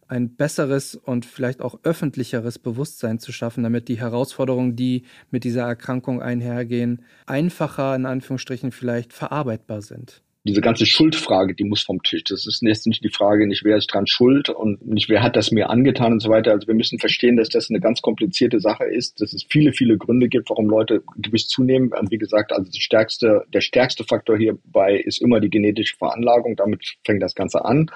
ein 0.07 0.35
besseres 0.35 0.95
und 0.95 1.25
vielleicht 1.25 1.61
auch 1.61 1.79
öffentlicheres 1.81 2.59
Bewusstsein 2.59 3.17
zu 3.17 3.31
schaffen, 3.31 3.63
damit 3.63 3.87
die 3.87 3.99
Herausforderungen, 3.99 4.75
die 4.75 5.03
mit 5.31 5.43
dieser 5.43 5.63
Erkrankung 5.63 6.21
einhergehen, 6.21 7.03
einfacher 7.25 7.95
in 7.95 8.05
Anführungsstrichen 8.05 8.71
vielleicht 8.71 9.13
verarbeitbar 9.13 9.81
sind 9.81 10.21
diese 10.45 10.61
ganze 10.61 10.85
Schuldfrage, 10.85 11.55
die 11.55 11.63
muss 11.63 11.81
vom 11.81 12.03
Tisch. 12.03 12.23
Das 12.25 12.45
ist 12.45 12.61
jetzt 12.61 12.85
nicht 12.85 13.03
die 13.03 13.09
Frage, 13.09 13.47
nicht 13.47 13.63
wer 13.63 13.77
ist 13.77 13.87
dran 13.87 14.05
schuld 14.05 14.49
und 14.49 14.85
nicht 14.85 15.09
wer 15.09 15.23
hat 15.23 15.35
das 15.35 15.51
mir 15.51 15.71
angetan 15.71 16.13
und 16.13 16.19
so 16.21 16.29
weiter. 16.29 16.51
Also 16.51 16.67
wir 16.67 16.75
müssen 16.75 16.99
verstehen, 16.99 17.35
dass 17.35 17.49
das 17.49 17.69
eine 17.69 17.79
ganz 17.79 18.01
komplizierte 18.01 18.59
Sache 18.59 18.85
ist, 18.85 19.19
dass 19.21 19.33
es 19.33 19.43
viele, 19.49 19.73
viele 19.73 19.97
Gründe 19.97 20.29
gibt, 20.29 20.49
warum 20.51 20.67
Leute 20.67 21.01
Gewicht 21.17 21.49
zunehmen. 21.49 21.91
Und 21.91 22.11
wie 22.11 22.19
gesagt, 22.19 22.51
also 22.53 22.69
das 22.71 22.77
stärkste, 22.77 23.43
der 23.53 23.61
stärkste 23.61 24.03
Faktor 24.03 24.37
hierbei 24.37 24.95
ist 24.95 25.19
immer 25.19 25.39
die 25.39 25.49
genetische 25.49 25.97
Veranlagung. 25.97 26.55
Damit 26.55 26.95
fängt 27.03 27.23
das 27.23 27.33
Ganze 27.33 27.65
an. 27.65 27.89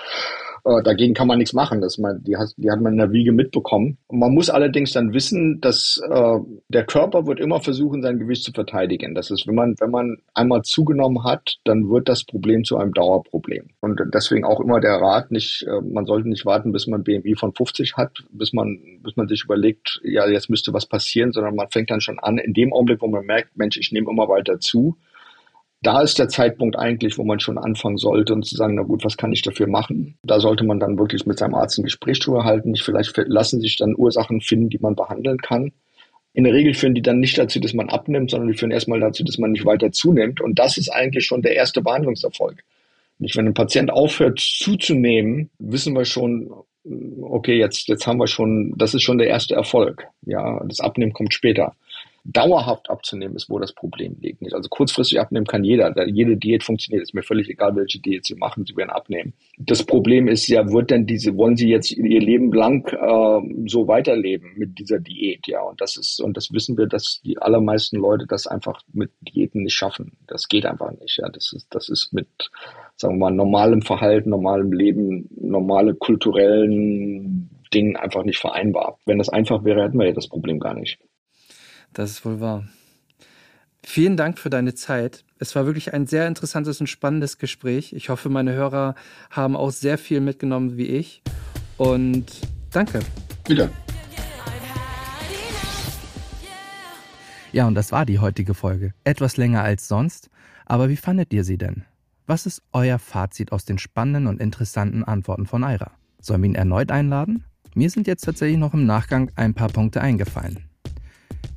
Äh, 0.65 0.83
dagegen 0.83 1.13
kann 1.13 1.27
man 1.27 1.37
nichts 1.37 1.53
machen. 1.53 1.81
Das 1.81 1.97
man, 1.97 2.23
die, 2.23 2.37
hat, 2.37 2.49
die 2.57 2.69
hat 2.69 2.81
man 2.81 2.93
in 2.93 2.99
der 2.99 3.11
Wiege 3.11 3.31
mitbekommen. 3.31 3.97
Und 4.07 4.19
man 4.19 4.33
muss 4.33 4.49
allerdings 4.49 4.93
dann 4.93 5.13
wissen, 5.13 5.61
dass 5.61 6.01
äh, 6.09 6.37
der 6.69 6.85
Körper 6.85 7.25
wird 7.27 7.39
immer 7.39 7.59
versuchen, 7.59 8.01
sein 8.01 8.19
Gewicht 8.19 8.43
zu 8.43 8.51
verteidigen. 8.51 9.15
Das 9.15 9.31
ist, 9.31 9.47
wenn 9.47 9.55
man, 9.55 9.75
wenn 9.79 9.91
man 9.91 10.17
einmal 10.33 10.61
zugenommen 10.63 11.23
hat, 11.23 11.57
dann 11.63 11.89
wird 11.89 12.09
das 12.09 12.23
Problem 12.23 12.63
zu 12.63 12.77
einem 12.77 12.93
Dauerproblem. 12.93 13.69
Und 13.81 14.01
deswegen 14.13 14.45
auch 14.45 14.59
immer 14.59 14.79
der 14.79 14.95
Rat, 14.95 15.31
nicht, 15.31 15.65
äh, 15.67 15.81
man 15.81 16.05
sollte 16.05 16.29
nicht 16.29 16.45
warten, 16.45 16.71
bis 16.71 16.87
man 16.87 17.03
BMI 17.03 17.35
von 17.35 17.53
50 17.53 17.95
hat, 17.97 18.23
bis 18.31 18.53
man, 18.53 18.79
bis 19.03 19.15
man 19.15 19.27
sich 19.27 19.43
überlegt, 19.43 19.99
ja, 20.03 20.27
jetzt 20.27 20.49
müsste 20.49 20.73
was 20.73 20.85
passieren, 20.85 21.31
sondern 21.31 21.55
man 21.55 21.69
fängt 21.69 21.91
dann 21.91 22.01
schon 22.01 22.19
an, 22.19 22.37
in 22.37 22.53
dem 22.53 22.73
Augenblick, 22.73 23.01
wo 23.01 23.07
man 23.07 23.25
merkt, 23.25 23.57
Mensch, 23.57 23.77
ich 23.77 23.91
nehme 23.91 24.09
immer 24.09 24.27
weiter 24.27 24.59
zu, 24.59 24.97
da 25.81 26.01
ist 26.01 26.19
der 26.19 26.27
Zeitpunkt 26.27 26.77
eigentlich, 26.77 27.17
wo 27.17 27.23
man 27.23 27.39
schon 27.39 27.57
anfangen 27.57 27.97
sollte 27.97 28.33
und 28.33 28.45
zu 28.45 28.55
sagen, 28.55 28.75
na 28.75 28.83
gut, 28.83 29.05
was 29.05 29.15
kann 29.15 29.31
ich 29.31 29.41
dafür 29.41 29.67
machen? 29.67 30.17
Da 30.23 30.39
sollte 30.39 30.65
man 30.65 30.79
dann 30.79 30.97
wirklich 30.97 31.25
mit 31.25 31.39
seinem 31.39 31.55
Arzt 31.55 31.79
ein 31.79 31.83
Gespräch 31.83 32.19
drüber 32.19 32.43
halten. 32.43 32.75
Vielleicht 32.75 33.15
lassen 33.27 33.61
sich 33.61 33.77
dann 33.77 33.95
Ursachen 33.95 34.41
finden, 34.41 34.69
die 34.69 34.79
man 34.79 34.95
behandeln 34.95 35.37
kann. 35.37 35.71
In 36.33 36.43
der 36.43 36.53
Regel 36.53 36.73
führen 36.73 36.95
die 36.95 37.01
dann 37.01 37.19
nicht 37.19 37.37
dazu, 37.37 37.59
dass 37.59 37.73
man 37.73 37.89
abnimmt, 37.89 38.31
sondern 38.31 38.51
die 38.51 38.57
führen 38.57 38.71
erstmal 38.71 38.99
dazu, 38.99 39.23
dass 39.23 39.37
man 39.37 39.51
nicht 39.51 39.65
weiter 39.65 39.91
zunimmt. 39.91 40.41
Und 40.41 40.59
das 40.59 40.77
ist 40.77 40.89
eigentlich 40.89 41.25
schon 41.25 41.41
der 41.41 41.55
erste 41.55 41.81
Behandlungserfolg. 41.81 42.63
Nicht, 43.17 43.35
wenn 43.35 43.47
ein 43.47 43.53
Patient 43.53 43.91
aufhört 43.91 44.39
zuzunehmen, 44.39 45.49
wissen 45.59 45.95
wir 45.95 46.05
schon, 46.05 46.51
okay, 47.21 47.57
jetzt, 47.57 47.87
jetzt 47.87 48.05
haben 48.05 48.19
wir 48.19 48.27
schon, 48.27 48.73
das 48.77 48.93
ist 48.93 49.03
schon 49.03 49.17
der 49.17 49.27
erste 49.27 49.55
Erfolg. 49.55 50.07
Ja, 50.25 50.61
das 50.65 50.79
Abnehmen 50.79 51.13
kommt 51.13 51.33
später. 51.33 51.75
Dauerhaft 52.23 52.89
abzunehmen 52.89 53.35
ist, 53.35 53.49
wo 53.49 53.59
das 53.59 53.73
Problem 53.73 54.17
liegt. 54.19 54.41
Nicht? 54.41 54.53
Also 54.53 54.69
kurzfristig 54.69 55.19
abnehmen 55.19 55.45
kann 55.45 55.63
jeder. 55.63 55.93
Jede 56.07 56.37
Diät 56.37 56.63
funktioniert. 56.63 57.03
Ist 57.03 57.13
mir 57.13 57.23
völlig 57.23 57.49
egal, 57.49 57.75
welche 57.75 57.99
Diät 57.99 58.25
Sie 58.25 58.35
machen. 58.35 58.65
Sie 58.65 58.75
werden 58.75 58.89
abnehmen. 58.89 59.33
Das 59.57 59.83
Problem 59.83 60.27
ist 60.27 60.47
ja, 60.47 60.71
wird 60.71 60.91
denn 60.91 61.05
diese, 61.05 61.35
wollen 61.35 61.55
Sie 61.55 61.69
jetzt 61.69 61.91
Ihr 61.91 62.21
Leben 62.21 62.51
lang 62.51 62.87
äh, 62.87 63.67
so 63.67 63.87
weiterleben 63.87 64.53
mit 64.57 64.79
dieser 64.79 64.99
Diät? 64.99 65.47
Ja, 65.47 65.61
und 65.61 65.81
das 65.81 65.97
ist, 65.97 66.21
und 66.21 66.37
das 66.37 66.51
wissen 66.51 66.77
wir, 66.77 66.87
dass 66.87 67.21
die 67.23 67.37
allermeisten 67.37 67.97
Leute 67.97 68.25
das 68.27 68.47
einfach 68.47 68.81
mit 68.93 69.11
Diäten 69.21 69.63
nicht 69.63 69.75
schaffen. 69.75 70.17
Das 70.27 70.47
geht 70.47 70.65
einfach 70.65 70.91
nicht. 70.99 71.17
Ja, 71.17 71.29
das 71.29 71.51
ist, 71.53 71.67
das 71.71 71.89
ist 71.89 72.13
mit, 72.13 72.27
sagen 72.95 73.15
wir 73.15 73.29
mal, 73.29 73.35
normalem 73.35 73.81
Verhalten, 73.81 74.29
normalem 74.29 74.71
Leben, 74.71 75.29
normale 75.39 75.95
kulturellen 75.95 77.49
Dingen 77.73 77.95
einfach 77.95 78.23
nicht 78.23 78.39
vereinbar. 78.39 78.97
Wenn 79.05 79.19
das 79.19 79.29
einfach 79.29 79.63
wäre, 79.63 79.83
hätten 79.83 79.99
wir 79.99 80.07
ja 80.07 80.13
das 80.13 80.27
Problem 80.27 80.59
gar 80.59 80.73
nicht. 80.73 80.99
Das 81.93 82.11
ist 82.11 82.25
wohl 82.25 82.39
wahr. 82.39 82.65
Vielen 83.83 84.17
Dank 84.17 84.37
für 84.37 84.49
deine 84.49 84.75
Zeit. 84.75 85.23
Es 85.39 85.55
war 85.55 85.65
wirklich 85.65 85.93
ein 85.93 86.05
sehr 86.05 86.27
interessantes 86.27 86.79
und 86.81 86.87
spannendes 86.87 87.37
Gespräch. 87.37 87.93
Ich 87.93 88.09
hoffe, 88.09 88.29
meine 88.29 88.53
Hörer 88.53 88.95
haben 89.31 89.55
auch 89.55 89.71
sehr 89.71 89.97
viel 89.97 90.19
mitgenommen 90.21 90.77
wie 90.77 90.87
ich. 90.87 91.23
Und 91.77 92.25
danke. 92.71 92.99
Wieder. 93.47 93.69
Ja, 97.51 97.65
und 97.67 97.73
das 97.73 97.91
war 97.91 98.05
die 98.05 98.19
heutige 98.19 98.53
Folge. 98.53 98.93
Etwas 99.03 99.37
länger 99.37 99.63
als 99.63 99.87
sonst. 99.87 100.29
Aber 100.65 100.89
wie 100.89 100.97
fandet 100.97 101.33
ihr 101.33 101.43
sie 101.43 101.57
denn? 101.57 101.85
Was 102.27 102.45
ist 102.45 102.61
euer 102.73 102.99
Fazit 102.99 103.51
aus 103.51 103.65
den 103.65 103.79
spannenden 103.79 104.27
und 104.27 104.39
interessanten 104.39 105.03
Antworten 105.03 105.47
von 105.47 105.63
Aira? 105.63 105.91
Sollen 106.19 106.43
wir 106.43 106.49
ihn 106.49 106.55
erneut 106.55 106.91
einladen? 106.91 107.43
Mir 107.73 107.89
sind 107.89 108.05
jetzt 108.05 108.25
tatsächlich 108.25 108.59
noch 108.59 108.75
im 108.75 108.85
Nachgang 108.85 109.31
ein 109.35 109.55
paar 109.55 109.69
Punkte 109.69 110.01
eingefallen. 110.01 110.68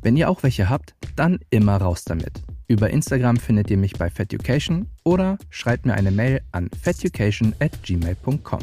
Wenn 0.02 0.16
ihr 0.16 0.28
auch 0.28 0.42
welche 0.42 0.68
habt, 0.68 0.94
dann 1.14 1.38
immer 1.50 1.76
raus 1.76 2.04
damit. 2.04 2.42
Über 2.66 2.90
Instagram 2.90 3.36
findet 3.36 3.70
ihr 3.70 3.76
mich 3.76 3.92
bei 3.94 4.10
Feducation 4.10 4.88
oder 5.04 5.38
schreibt 5.48 5.86
mir 5.86 5.94
eine 5.94 6.10
Mail 6.10 6.42
an 6.50 6.68
feducation 6.80 7.54
at 7.60 7.82
gmail.com. 7.82 8.60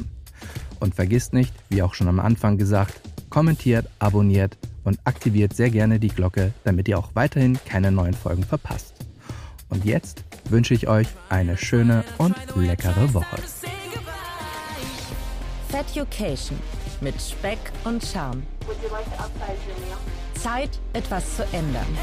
Und 0.82 0.95
vergisst 0.95 1.34
nicht, 1.34 1.54
wie 1.69 1.82
auch 1.82 1.93
schon 1.93 2.10
am 2.10 2.19
Anfang 2.19 2.58
gesagt, 2.58 2.99
kommentiert, 3.30 3.88
abonniert 3.99 4.58
und 4.84 4.99
aktiviert 5.06 5.54
sehr 5.56 5.69
gerne 5.69 5.99
die 5.99 6.10
Glocke, 6.10 6.54
damit 6.65 6.88
ihr 6.88 6.99
auch 6.99 7.12
weiterhin 7.13 7.58
keine 7.65 7.91
neuen 7.91 8.13
Folgen 8.13 8.43
verpasst. 8.43 8.95
Und 9.69 9.86
jetzt 9.86 10.25
wünsche 10.49 10.73
ich 10.73 10.88
euch 10.88 11.08
eine 11.30 11.56
schöne 11.56 12.04
und 12.17 12.36
leckere 12.56 13.13
Woche. 13.13 13.38
Feducation 15.69 16.58
mit 17.02 17.15
Speck 17.21 17.60
und 17.86 18.04
Charme. 18.04 18.43
Zeit, 20.41 20.80
etwas 20.93 21.36
zu 21.36 21.43
ändern. 21.52 21.97